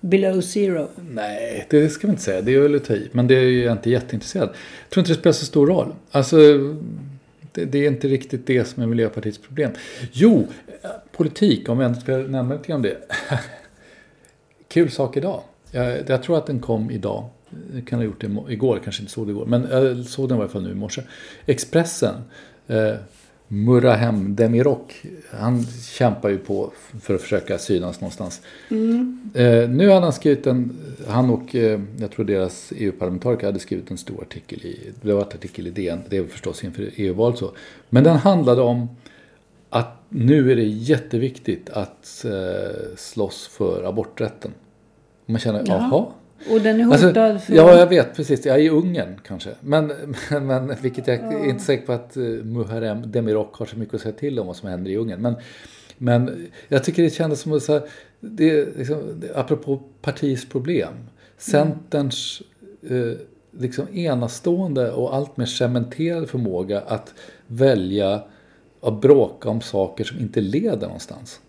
Below 0.01 0.41
zero. 0.41 0.89
Nej, 1.11 1.67
det 1.71 1.89
ska 1.89 2.07
vi 2.07 2.11
inte 2.11 2.23
säga. 2.23 2.43
Det 2.43 2.55
är 2.55 2.61
väl 2.61 2.75
att 2.75 2.85
ta 2.85 2.95
i. 2.95 3.09
Men 3.13 3.27
det 3.27 3.35
är 3.35 3.43
ju 3.43 3.65
jag 3.65 3.73
inte 3.73 3.91
jätteintresserad. 3.91 4.49
Jag 4.49 4.91
tror 4.91 5.03
inte 5.03 5.13
det 5.13 5.19
spelar 5.19 5.33
så 5.33 5.45
stor 5.45 5.67
roll. 5.67 5.95
Alltså, 6.11 6.37
det, 7.53 7.65
det 7.65 7.79
är 7.79 7.89
inte 7.89 8.09
riktigt 8.09 8.47
det 8.47 8.65
som 8.65 8.83
är 8.83 8.87
Miljöpartiets 8.87 9.39
problem. 9.39 9.71
Jo, 10.13 10.47
politik, 11.13 11.69
om 11.69 11.79
vi 11.79 11.85
ändå 11.85 12.01
ska 12.01 12.17
nämna 12.17 12.55
lite 12.55 12.73
om 12.73 12.83
det. 12.83 12.97
Kul 14.69 14.91
sak 14.91 15.17
idag. 15.17 15.43
Jag, 15.71 15.99
jag 16.07 16.23
tror 16.23 16.39
att 16.39 16.47
den 16.47 16.61
kom 16.61 16.91
idag. 16.91 17.29
Jag 17.75 17.87
kan 17.87 17.99
ha 17.99 18.05
gjort 18.05 18.21
det 18.21 18.53
igår, 18.53 18.81
kanske 18.85 19.03
inte 19.03 19.13
såg 19.13 19.27
det 19.27 19.31
igår. 19.31 19.47
Men 19.47 19.67
jag 19.71 20.05
såg 20.05 20.29
den 20.29 20.39
i 20.39 20.41
alla 20.41 20.51
fall 20.51 20.63
nu 20.63 20.71
i 20.71 20.75
morse. 20.75 21.03
Expressen. 21.47 22.15
Eh, 22.67 22.95
Murahem 23.49 24.37
Demirok. 24.37 25.03
Han 25.31 25.67
kämpar 25.83 26.29
ju 26.29 26.39
på 26.39 26.73
för 27.01 27.15
att 27.15 27.21
försöka 27.21 27.59
synas 27.59 28.01
någonstans. 28.01 28.41
Eh, 29.35 29.69
nu 29.71 29.89
hade 29.89 30.01
han 30.07 30.13
skrivit 30.13 30.47
en, 30.47 30.77
han 31.09 31.31
och 31.31 31.55
eh, 31.55 31.81
jag 32.01 32.11
tror 32.11 32.25
deras 32.25 32.73
EU-parlamentariker 32.77 33.47
hade 33.47 33.59
skrivit 33.59 33.91
en 33.91 33.99
stor 33.99 34.23
artikel 34.23 34.59
i, 34.59 34.91
det 35.03 35.13
var 35.13 35.21
en 35.21 35.27
artikel 35.27 35.67
i 35.67 35.71
DN, 35.71 36.01
det 36.09 36.17
är 36.17 36.25
förstås 36.25 36.65
inför 36.65 36.91
EU-valet 36.97 37.39
så. 37.39 37.53
Men 37.89 38.05
den 38.05 38.17
handlade 38.17 38.63
om 38.63 38.89
att 39.71 39.97
nu 40.09 40.53
är 40.53 40.57
det 40.57 40.63
jätteviktigt 40.65 41.71
att 41.71 42.25
eh, 42.25 42.97
slåss 42.97 43.47
för 43.47 43.85
aborträtten. 43.85 44.51
Man 45.27 45.39
känner, 45.39 45.65
jaha. 45.67 46.07
Och 46.51 46.61
den 46.61 46.81
är 46.81 46.85
Alltså, 46.85 47.07
hotad 47.07 47.43
för... 47.43 47.55
ja, 47.55 47.79
jag 47.79 47.87
vet 47.87 48.17
precis. 48.17 48.47
Jag 48.47 48.57
är 48.57 48.61
i 48.61 48.69
Ungern 48.69 49.21
kanske. 49.27 49.51
Men, 49.61 49.87
men, 50.31 50.47
men 50.47 50.77
vilket 50.83 51.07
jag 51.07 51.17
är 51.17 51.45
inte 51.49 51.65
säker 51.65 51.87
på 51.87 51.93
att 51.93 52.17
uh, 52.17 52.45
Muharrem 52.45 53.13
Demirok 53.13 53.55
har 53.55 53.67
så 53.67 53.79
mycket 53.79 53.95
att 53.95 54.01
säga 54.01 54.15
till 54.15 54.39
om 54.39 54.47
vad 54.47 54.57
som 54.57 54.69
händer 54.69 54.91
i 54.91 54.97
Ungern. 54.97 55.23
Men, 55.23 55.35
men 55.99 56.47
jag 56.69 56.85
tycker 56.85 57.03
det 57.03 57.11
kändes 57.11 57.41
som 57.41 57.53
att 57.53 57.63
så 57.63 57.73
här, 57.73 57.83
det, 58.21 58.77
liksom, 58.77 59.23
apropå 59.35 59.83
partiets 60.03 60.49
problem. 60.49 60.95
Centerns 61.39 62.43
eh, 62.91 63.19
liksom 63.59 63.87
enastående 63.95 64.93
och 64.93 65.15
allt 65.15 65.37
mer 65.37 65.47
cementerade 65.47 66.27
förmåga 66.27 66.81
att 66.81 67.15
välja 67.47 68.23
att 68.81 69.01
bråka 69.01 69.49
om 69.49 69.61
saker 69.61 70.05
som 70.05 70.19
inte 70.19 70.41
leder 70.41 70.87
någonstans. 70.87 71.41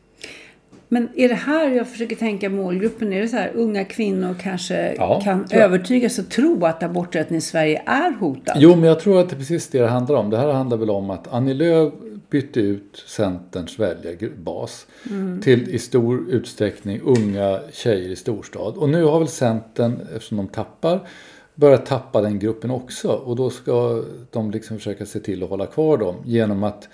Men 0.91 1.09
är 1.15 1.29
det 1.29 1.35
här 1.35 1.69
jag 1.69 1.87
försöker 1.89 2.15
tänka 2.15 2.49
målgruppen? 2.49 3.13
Är 3.13 3.21
det 3.21 3.27
så 3.27 3.37
här 3.37 3.51
unga 3.55 3.85
kvinnor 3.85 4.35
kanske 4.41 4.95
Ja, 4.97 5.21
kan 5.23 5.47
övertygas 5.51 6.19
och 6.19 6.29
tro 6.29 6.65
att 6.65 6.83
aborträtten 6.83 7.37
i 7.37 7.41
Sverige 7.41 7.81
är 7.85 8.11
hotad? 8.11 8.57
Jo, 8.59 8.75
men 8.75 8.83
jag 8.83 8.99
tror 8.99 9.19
att 9.19 9.29
det 9.29 9.35
är 9.35 9.37
precis 9.37 9.67
det 9.67 9.79
det 9.79 9.87
handlar 9.87 10.15
om. 10.15 10.29
Det 10.29 10.37
här 10.37 10.51
handlar 10.51 10.77
väl 10.77 10.89
om 10.89 11.09
att 11.09 11.33
Annie 11.33 11.53
Lööf 11.53 11.93
bytte 12.29 12.59
ut 12.59 13.03
Centerns 13.07 13.79
väljarbas 13.79 14.87
till 15.43 15.69
i 15.69 15.79
stor 15.79 16.29
utsträckning 16.29 17.01
unga 17.03 17.59
tjejer 17.71 18.09
i 18.09 18.15
storstad. 18.15 18.77
Och 18.77 18.89
nu 18.89 19.03
har 19.03 19.19
väl 19.19 19.27
Centern, 19.27 19.99
eftersom 20.15 20.37
de 20.37 20.47
tappar, 20.47 21.07
börjat 21.55 21.85
tappa 21.85 22.21
den 22.21 22.39
gruppen 22.39 22.71
också. 22.71 23.11
Och 23.11 23.35
då 23.35 23.49
ska 23.49 24.03
de 24.31 24.51
liksom 24.51 24.77
försöka 24.77 25.05
se 25.05 25.19
till 25.19 25.43
att 25.43 25.49
hålla 25.49 25.65
kvar 25.65 25.97
dem 25.97 26.15
genom 26.25 26.63
att 26.63 26.89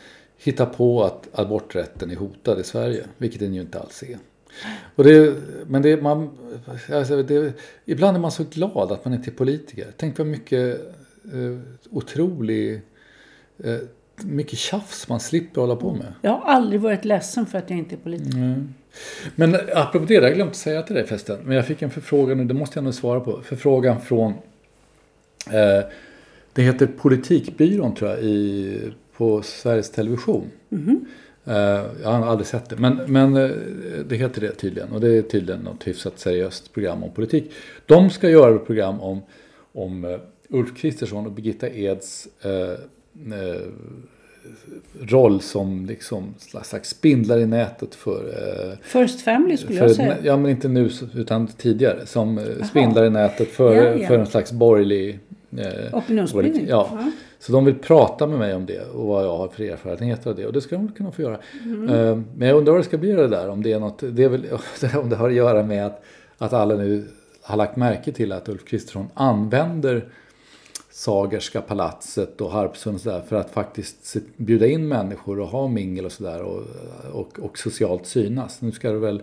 hitta 0.45 0.65
på 0.65 1.03
att 1.03 1.39
aborträtten 1.39 2.12
är 2.12 2.15
hotad 2.15 2.60
i 2.60 2.63
Sverige, 2.63 3.03
vilket 3.17 3.39
den 3.39 3.53
ju 3.53 3.62
inte 3.62 3.79
alls 3.79 4.03
är. 4.03 4.17
Och 4.95 5.03
det, 5.03 5.36
men 5.67 5.81
det, 5.81 6.01
man, 6.01 6.29
alltså 6.93 7.23
det, 7.23 7.53
ibland 7.86 8.17
är 8.17 8.21
man 8.21 8.31
så 8.31 8.43
glad 8.43 8.91
att 8.91 9.05
man 9.05 9.13
inte 9.13 9.29
är 9.29 9.34
politiker. 9.34 9.88
Tänk 9.97 10.17
vad 10.17 10.27
mycket 10.27 10.79
eh, 11.34 11.60
otrolig, 11.91 12.81
eh, 13.63 13.77
mycket 14.23 14.60
tjafs 14.60 15.10
man 15.10 15.19
slipper 15.19 15.62
hålla 15.62 15.75
på 15.75 15.93
med. 15.93 16.13
Jag 16.21 16.31
har 16.31 16.53
aldrig 16.53 16.81
varit 16.81 17.05
ledsen 17.05 17.45
för 17.45 17.58
att 17.58 17.69
jag 17.69 17.79
inte 17.79 17.95
är 17.95 17.99
politiker. 17.99 18.63
Men 19.36 19.55
apropå 19.73 20.05
det, 20.05 20.13
jag 20.13 20.34
glömt 20.34 20.51
att 20.51 20.58
säga 20.58 20.81
till 20.81 20.95
dig 20.95 21.08
förresten. 21.08 21.39
Men 21.43 21.55
jag 21.55 21.67
fick 21.67 21.81
en 21.81 21.91
förfrågan 21.91 22.39
och 22.39 22.45
det 22.45 22.53
måste 22.53 22.77
jag 22.77 22.84
nog 22.84 22.93
svara 22.93 23.19
på. 23.19 23.41
Förfrågan 23.41 24.01
från, 24.01 24.34
eh, 25.47 25.86
det 26.53 26.62
heter 26.62 26.88
Politikbyrån 26.88 27.95
tror 27.95 28.10
jag, 28.10 28.19
i, 28.19 28.79
på 29.17 29.41
Sveriges 29.41 29.91
Television. 29.91 30.43
Eh, 31.47 31.54
jag 32.04 32.10
har 32.10 32.28
aldrig 32.28 32.47
sett 32.47 32.69
det, 32.69 32.75
men, 32.75 32.99
men 33.08 33.36
eh, 33.36 33.49
det 34.08 34.15
heter 34.15 34.41
det 34.41 34.51
tydligen. 34.51 34.91
Och 34.91 35.01
det 35.01 35.17
är 35.17 35.21
tydligen 35.21 35.62
något 35.62 35.88
hyfsat 35.88 36.19
seriöst 36.19 36.73
program 36.73 37.04
om 37.04 37.12
politik. 37.12 37.51
De 37.86 38.10
ska 38.10 38.30
göra 38.30 38.56
ett 38.56 38.65
program 38.65 39.01
om, 39.01 39.21
om 39.73 40.06
eh, 40.06 40.19
Ulf 40.49 40.78
Kristersson 40.78 41.25
och 41.25 41.32
Birgitta 41.32 41.67
Eds 41.69 42.28
eh, 42.41 42.80
roll 45.01 45.41
som 45.41 45.86
liksom 45.86 46.34
slags 46.38 46.89
spindlar 46.89 47.39
i 47.39 47.45
nätet 47.45 47.95
för... 47.95 48.25
Eh, 48.28 48.78
First 48.82 49.21
Family 49.21 49.58
skulle 49.58 49.80
för 49.80 49.88
jag 49.88 49.95
säga. 49.95 50.17
ja, 50.23 50.38
men 50.38 50.51
inte 50.51 50.67
nu 50.67 50.89
utan 51.15 51.47
tidigare. 51.47 52.06
Som 52.06 52.38
eh, 52.38 52.65
spindlar 52.69 53.06
i 53.06 53.10
nätet 53.10 53.47
för, 53.47 53.75
Ja, 53.75 53.95
ja. 53.95 54.08
för 54.08 54.17
en 54.19 54.28
slags 54.28 54.51
borgerlig... 54.51 55.19
Eh, 55.58 55.97
Opinionsbildning. 55.97 56.67
Ja. 56.69 57.12
Så 57.45 57.51
de 57.51 57.65
vill 57.65 57.75
prata 57.75 58.27
med 58.27 58.39
mig 58.39 58.55
om 58.55 58.65
det 58.65 58.86
och 58.86 59.08
vad 59.08 59.25
jag 59.25 59.38
har 59.38 59.47
för 59.47 59.63
erfarenheter 59.63 60.29
av 60.29 60.36
det. 60.36 60.45
Och 60.45 60.53
det 60.53 60.62
ska 60.62 60.75
de 60.75 60.91
kunna 60.91 61.12
få 61.12 61.21
göra. 61.21 61.34
Eh, 61.34 62.19
Men 62.36 62.47
jag 62.47 62.58
undrar 62.58 62.73
vad 62.73 62.79
det 62.79 62.86
ska 62.86 62.97
bli 62.97 63.12
det 63.12 63.27
där. 63.27 63.49
Om 63.49 63.63
det, 63.63 63.71
är 63.71 63.79
något, 63.79 64.03
det, 64.12 64.23
är 64.23 64.29
väl, 64.29 64.45
om 64.95 65.10
det 65.10 65.15
har 65.15 65.29
att 65.29 65.36
göra 65.36 65.63
med 65.63 65.86
att, 65.86 66.03
att 66.38 66.53
alla 66.53 66.75
nu 66.75 67.08
har 67.41 67.58
lagt 67.58 67.75
märke 67.75 68.12
till 68.12 68.31
att 68.31 68.49
Ulf 68.49 68.65
Kristersson 68.65 69.08
använder 69.13 70.05
Sagerska 70.91 71.62
palatset 71.62 72.41
och 72.41 72.51
Harpsund 72.51 72.99
där 73.03 73.21
för 73.21 73.36
att 73.36 73.51
faktiskt 73.51 74.15
bjuda 74.38 74.67
in 74.67 74.88
människor 74.88 75.39
och 75.39 75.47
ha 75.47 75.67
mingel 75.67 76.05
och 76.05 76.12
sådär 76.12 76.41
och, 76.41 76.63
och, 77.12 77.39
och 77.39 77.58
socialt 77.58 78.05
synas. 78.05 78.62
Nu 78.62 78.71
ska 78.71 78.91
det 78.91 78.99
väl 78.99 79.21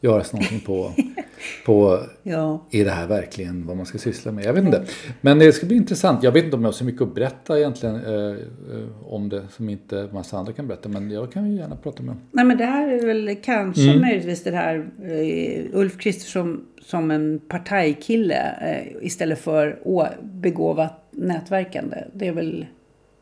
göras 0.00 0.32
någonting 0.32 0.60
på, 0.60 0.92
på 1.66 1.98
Ja. 2.22 2.66
är 2.70 2.84
det 2.84 2.90
här 2.90 3.06
verkligen 3.06 3.66
vad 3.66 3.76
man 3.76 3.86
ska 3.86 3.98
syssla 3.98 4.32
med? 4.32 4.44
Jag 4.44 4.52
vet 4.52 4.64
inte. 4.64 4.84
Men 5.20 5.38
det 5.38 5.52
ska 5.52 5.66
bli 5.66 5.76
intressant. 5.76 6.22
Jag 6.22 6.32
vet 6.32 6.44
inte 6.44 6.56
om 6.56 6.62
jag 6.62 6.68
har 6.68 6.72
så 6.72 6.84
mycket 6.84 7.02
att 7.02 7.14
berätta 7.14 7.58
egentligen 7.58 7.94
eh, 8.04 8.30
eh, 8.76 8.88
om 9.12 9.28
det 9.28 9.42
som 9.50 9.68
inte 9.68 10.08
massa 10.12 10.38
andra 10.38 10.52
kan 10.52 10.66
berätta. 10.68 10.88
Men 10.88 11.10
jag 11.10 11.32
kan 11.32 11.50
ju 11.50 11.56
gärna 11.56 11.76
prata 11.76 12.02
med 12.02 12.14
dem. 12.14 12.20
Nej 12.30 12.44
men 12.44 12.58
det 12.58 12.64
här 12.64 12.88
är 12.88 13.06
väl 13.06 13.36
kanske 13.42 13.82
Mm. 13.82 14.00
möjligtvis 14.00 14.42
det 14.44 14.50
här 14.56 14.86
eh, 15.04 15.64
Ulf 15.78 15.98
Kristersson 15.98 16.64
som 16.82 17.10
en 17.10 17.40
partajkille 17.48 18.54
eh, 18.62 19.06
istället 19.06 19.38
för 19.38 19.78
begåvat 20.22 21.08
nätverkande. 21.10 21.96
Det 22.12 22.28
är 22.28 22.32
väl 22.32 22.66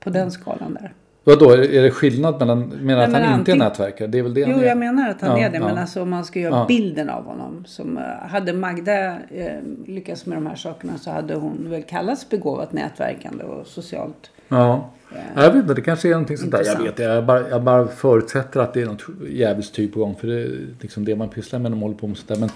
på 0.00 0.10
den 0.10 0.30
skalan 0.30 0.74
där. 0.80 0.92
Vadå, 1.24 1.50
är 1.50 1.82
det- 1.82 1.90
skillnad 1.90 2.38
mellan, 2.38 2.60
menar 2.68 3.02
att 3.02 3.10
men 3.10 3.22
han 3.22 3.38
inte 3.38 3.52
är 3.52 3.56
nätverkare? 3.56 4.08
Det 4.08 4.18
är 4.18 4.22
väl 4.22 4.34
det 4.34 4.40
Jo, 4.40 4.58
är? 4.58 4.64
jag 4.64 4.78
menar 4.78 5.10
att 5.10 5.20
han 5.20 5.30
Ja, 5.40 5.46
är 5.46 5.50
det. 5.50 5.60
Men 5.60 5.74
ja. 5.74 5.80
alltså 5.80 6.02
om 6.02 6.10
man 6.10 6.24
ska 6.24 6.40
göra 6.40 6.54
Ja. 6.56 6.64
bilden 6.68 7.10
av 7.10 7.24
honom. 7.24 7.64
Som 7.66 7.98
eh, 7.98 8.02
hade 8.28 8.52
Magda 8.52 9.06
eh, 9.12 9.52
lyckats 9.86 10.26
med 10.26 10.36
de 10.38 10.46
här 10.46 10.54
sakerna 10.56 10.98
så 10.98 11.10
hade 11.10 11.34
hon 11.34 11.66
väl 11.70 11.82
kallats 11.82 12.28
begåvat 12.28 12.72
nätverkande 12.72 13.44
och 13.44 13.66
socialt. 13.66 14.30
Ja. 14.48 14.90
Jag 15.36 15.52
vet 15.52 15.62
inte, 15.62 15.74
det 15.74 15.80
kanske 15.82 16.08
är 16.08 16.12
någonting 16.12 16.36
sånt 16.38 16.50
där. 16.50 16.58
Jag 16.58 16.66
Intressant. 16.66 16.98
vet 16.98 17.06
jag 17.06 17.24
bara, 17.26 17.48
jag 17.48 17.62
bara 17.62 17.88
förutsätter 17.88 18.60
att 18.60 18.74
det 18.74 18.80
är 18.82 18.86
något 18.86 19.02
jävligt 19.30 19.72
tyg 19.72 19.94
på 19.94 20.00
gång. 20.00 20.14
För 20.20 20.26
det 20.28 20.42
är 20.42 20.66
liksom 20.80 21.04
det 21.04 21.16
man 21.16 21.28
pysslar 21.28 21.58
med 21.58 21.70
när 21.70 21.76
man 21.76 21.82
håller 21.82 21.96
på 21.96 22.06
med 22.06 22.16
sånt 22.16 22.28
där. 22.28 22.36
Men, 22.36 22.50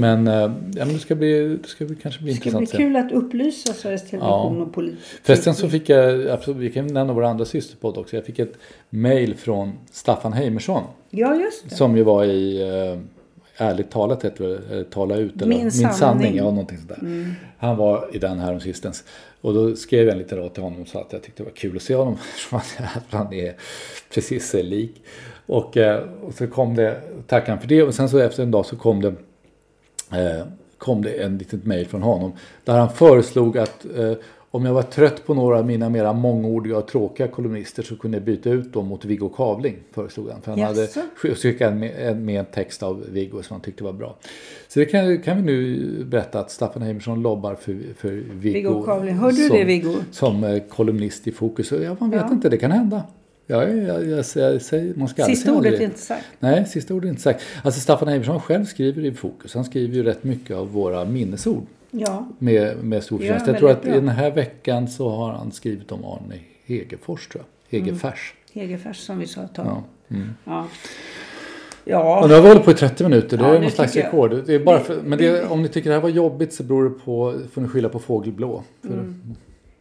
men, 0.00 0.28
eh, 0.28 0.34
ja, 0.74 0.84
men 0.84 0.92
det 0.94 0.98
ska 0.98 1.14
bli, 1.14 1.58
det 1.62 1.68
ska 1.68 1.84
bli, 1.84 1.96
kanske 1.96 2.22
bli 2.22 2.32
Mm. 2.32 2.40
Det 2.44 2.50
ska 2.50 2.50
bli 2.50 2.60
intressant. 2.60 2.82
kul 2.82 2.96
att 2.96 3.24
upplysa 3.24 3.72
Sveriges 3.72 4.10
Television 4.10 4.62
och 4.62 4.74
politik. 4.74 4.98
Förresten 5.22 5.54
så 5.54 5.68
fick 5.68 5.88
jag, 5.88 6.28
absolut, 6.28 6.58
vi 6.60 6.70
kan 6.70 6.86
nämna 6.86 7.12
vår 7.12 7.24
andra 7.24 7.44
systerpodd 7.44 7.96
också. 7.98 8.16
Jag 8.16 8.24
fick 8.24 8.38
ett 8.38 8.54
mail 8.90 9.34
från 9.34 9.72
Staffan 9.92 10.32
Heimersson. 10.32 10.82
Ja, 11.10 11.34
just 11.34 11.68
det. 11.70 11.74
Som 11.74 11.96
ju 11.96 12.02
var 12.02 12.24
i 12.24 12.62
eh, 12.62 13.00
Ärligt 13.56 13.90
talat 13.90 14.24
heter 14.24 14.44
det, 14.48 14.60
eller 14.74 14.84
Tala 14.84 15.16
ut. 15.16 15.42
Eller, 15.42 15.46
Min 15.46 15.70
sanning. 15.70 16.36
ja 16.36 16.44
någonting 16.44 16.78
sånt 16.78 16.88
där. 16.88 17.34
Han 17.58 17.76
var 17.76 18.08
i 18.12 18.18
den 18.18 18.38
här 18.38 18.52
om 18.52 18.60
sistens. 18.60 19.04
Och 19.40 19.54
då 19.54 19.76
skrev 19.76 20.04
jag 20.06 20.12
en 20.12 20.18
liten 20.18 20.38
rad 20.38 20.54
till 20.54 20.62
honom 20.62 20.82
och 20.82 20.88
sa 20.88 21.00
att 21.00 21.12
jag 21.12 21.22
tyckte 21.22 21.42
det 21.42 21.44
var 21.48 21.56
kul 21.56 21.76
att 21.76 21.82
se 21.82 21.94
honom. 21.94 22.14
Eftersom 22.34 22.60
han- 23.10 23.32
är 23.32 23.54
precis 24.14 24.48
sig 24.48 24.62
lik. 24.62 25.02
Och, 25.46 25.76
eh, 25.76 26.02
och 26.22 26.34
så 26.34 26.46
kom 26.46 26.74
det, 26.74 27.00
tackade 27.26 27.52
han 27.52 27.60
för 27.60 27.68
det. 27.68 27.82
Och 27.82 27.94
sen 27.94 28.08
så 28.08 28.18
efter 28.18 28.42
en 28.42 28.50
dag 28.50 28.66
så 28.66 28.76
kom 28.76 29.00
det 29.02 29.08
eh, 30.18 30.46
kom 30.78 31.02
det 31.02 31.22
en 31.22 31.38
litet 31.38 31.64
mejl 31.64 31.86
från 31.86 32.02
honom. 32.02 32.32
Där 32.64 32.78
han 32.78 32.90
föreslog 32.92 33.58
att 33.58 33.84
eh, 33.96 34.12
om 34.54 34.64
jag 34.64 34.74
var 34.74 34.82
trött 34.82 35.26
på 35.26 35.34
några 35.34 35.58
av 35.58 35.66
mina 35.66 35.88
mera 35.88 36.12
mångordiga 36.12 36.78
och 36.78 36.88
tråkiga 36.88 37.28
kolumnister 37.28 37.82
så 37.82 37.96
kunde 37.96 38.16
jag 38.16 38.24
byta 38.24 38.50
ut 38.50 38.72
dem 38.72 38.86
mot 38.86 39.04
Viggo 39.04 39.28
Kavling. 39.28 39.76
Föreslog 39.92 40.30
han. 40.30 40.42
För 40.42 40.50
han 40.50 40.60
hade 40.60 40.80
Jaså? 40.80 41.00
sk- 41.22 41.34
skickat 41.34 41.74
med, 41.76 41.92
en- 42.08 42.24
med 42.24 42.38
en 42.40 42.44
text 42.46 42.82
av 42.82 43.04
Viggo 43.10 43.42
som 43.42 43.54
han 43.54 43.60
tyckte 43.60 43.84
var 43.84 43.92
bra. 43.92 44.16
Så 44.68 44.78
det 44.80 44.86
kan, 44.86 45.18
kan 45.22 45.36
vi 45.36 45.42
nu 45.42 46.04
berätta 46.04 46.40
att 46.40 46.50
Staffan 46.50 46.82
Heimersson 46.82 47.22
lobbar 47.22 47.54
för, 47.54 47.76
för 47.96 48.08
Viggo. 48.10 48.52
Viggo 48.54 48.82
Kavling. 48.82 49.14
Hörde 49.14 49.36
du 49.36 49.48
som, 49.48 49.56
det, 49.56 49.64
Viggo? 49.64 49.94
Som 50.10 50.44
eh, 50.44 50.62
kolumnist 50.68 51.26
i 51.28 51.32
Fokus. 51.32 51.72
Ja, 51.72 51.96
man 52.00 52.10
vet 52.10 52.20
Ja. 52.20 52.32
inte, 52.32 52.48
det 52.48 52.56
kan 52.56 52.70
hända. 52.70 53.02
Ja, 53.46 53.68
jag, 53.68 53.78
jag, 53.88 54.08
jag, 54.08 54.24
säger- 54.62 54.94
man 54.96 55.08
ska 55.08 55.24
Sista 55.24 55.52
ordet 55.54 55.80
är 55.80 55.84
inte 55.84 55.98
sagt. 55.98 56.24
Nej, 56.40 56.66
sista 56.66 56.94
ordet 56.94 57.04
är 57.06 57.10
inte 57.10 57.22
sagt. 57.22 57.42
Alltså 57.62 57.80
Staffan 57.80 58.08
Heimersson 58.08 58.40
själv 58.40 58.64
skriver 58.64 59.04
i 59.04 59.12
Fokus. 59.12 59.54
Han 59.54 59.64
skriver 59.64 59.94
ju 59.94 60.02
rätt 60.02 60.24
mycket 60.24 60.56
av 60.56 60.72
våra 60.72 61.04
minnesord 61.04 61.66
Ja. 61.96 62.28
med, 62.38 62.84
med 62.84 63.02
stor 63.04 63.18
Ja, 63.22 63.26
förtjänst. 63.26 63.46
Jag 63.46 63.58
tror 63.58 63.70
att 63.70 63.82
bra. 63.82 63.90
i 63.92 63.94
den 63.94 64.08
här 64.08 64.30
veckan 64.30 64.88
så 64.88 65.08
har 65.10 65.32
han 65.32 65.52
skrivit 65.52 65.92
om 65.92 66.04
Arne 66.04 66.34
Hegerfors 66.66 67.28
tror 67.28 67.44
jag. 67.70 67.78
Hegerfors. 67.78 68.34
Hegerfors 68.52 68.96
som 68.96 69.18
vi 69.18 69.26
sa 69.26 69.42
ett 69.42 69.54
tag. 69.54 69.66
Ja. 69.66 69.82
Mm. 70.16 70.28
Ja. 70.44 70.60
Och 70.60 71.90
Ja. 71.90 72.24
nu 72.28 72.34
har 72.34 72.42
vi 72.42 72.48
hållit 72.48 72.64
på 72.64 72.70
i 72.70 72.74
30 72.74 73.02
minuter. 73.04 73.36
Det 73.36 73.44
Ja, 73.44 73.54
är 73.54 73.60
någon 73.60 73.70
slags 73.70 73.96
rekord. 73.96 74.42
Det 74.46 74.54
är 74.54 74.64
bara 74.64 74.80
för, 74.80 75.02
men 75.02 75.18
det, 75.18 75.44
om 75.46 75.62
ni 75.62 75.68
tycker 75.68 75.90
det 75.90 75.94
här 75.96 76.02
var 76.02 76.08
jobbigt 76.08 76.52
så 76.52 76.62
beror 76.62 76.84
det 76.84 76.90
på, 76.90 77.34
får 77.52 77.60
ni 77.60 77.68
skylla 77.68 77.88
på 77.88 77.98
fågelblå. 77.98 78.62
Mm. 78.84 79.34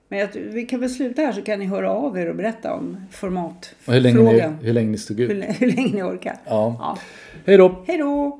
Men 0.10 0.20
jag, 0.20 0.28
vi 0.34 0.66
kan 0.66 0.80
väl 0.80 0.90
sluta 0.90 1.22
här 1.22 1.32
så 1.32 1.42
kan 1.42 1.60
ni 1.60 1.66
höra 1.66 1.92
av 1.92 2.18
er 2.18 2.30
och 2.30 2.36
berätta 2.36 2.74
om 2.74 2.98
formatfrågan. 3.12 3.84
och 3.88 3.94
hur, 3.94 4.02
länge 4.02 4.48
ni, 4.60 4.66
hur 4.66 4.74
länge 4.74 4.90
ni 4.92 4.98
stod 4.98 5.20
ut. 5.20 5.30
hur, 5.32 5.42
hur 5.60 5.68
länge 5.68 5.94
ni 5.96 6.04
orkar. 6.04 6.38
Ja. 6.46 6.76
Ja. 6.80 6.98
Hej 7.46 7.58
då! 7.58 7.84
Hej 7.88 7.98
då! 7.98 8.40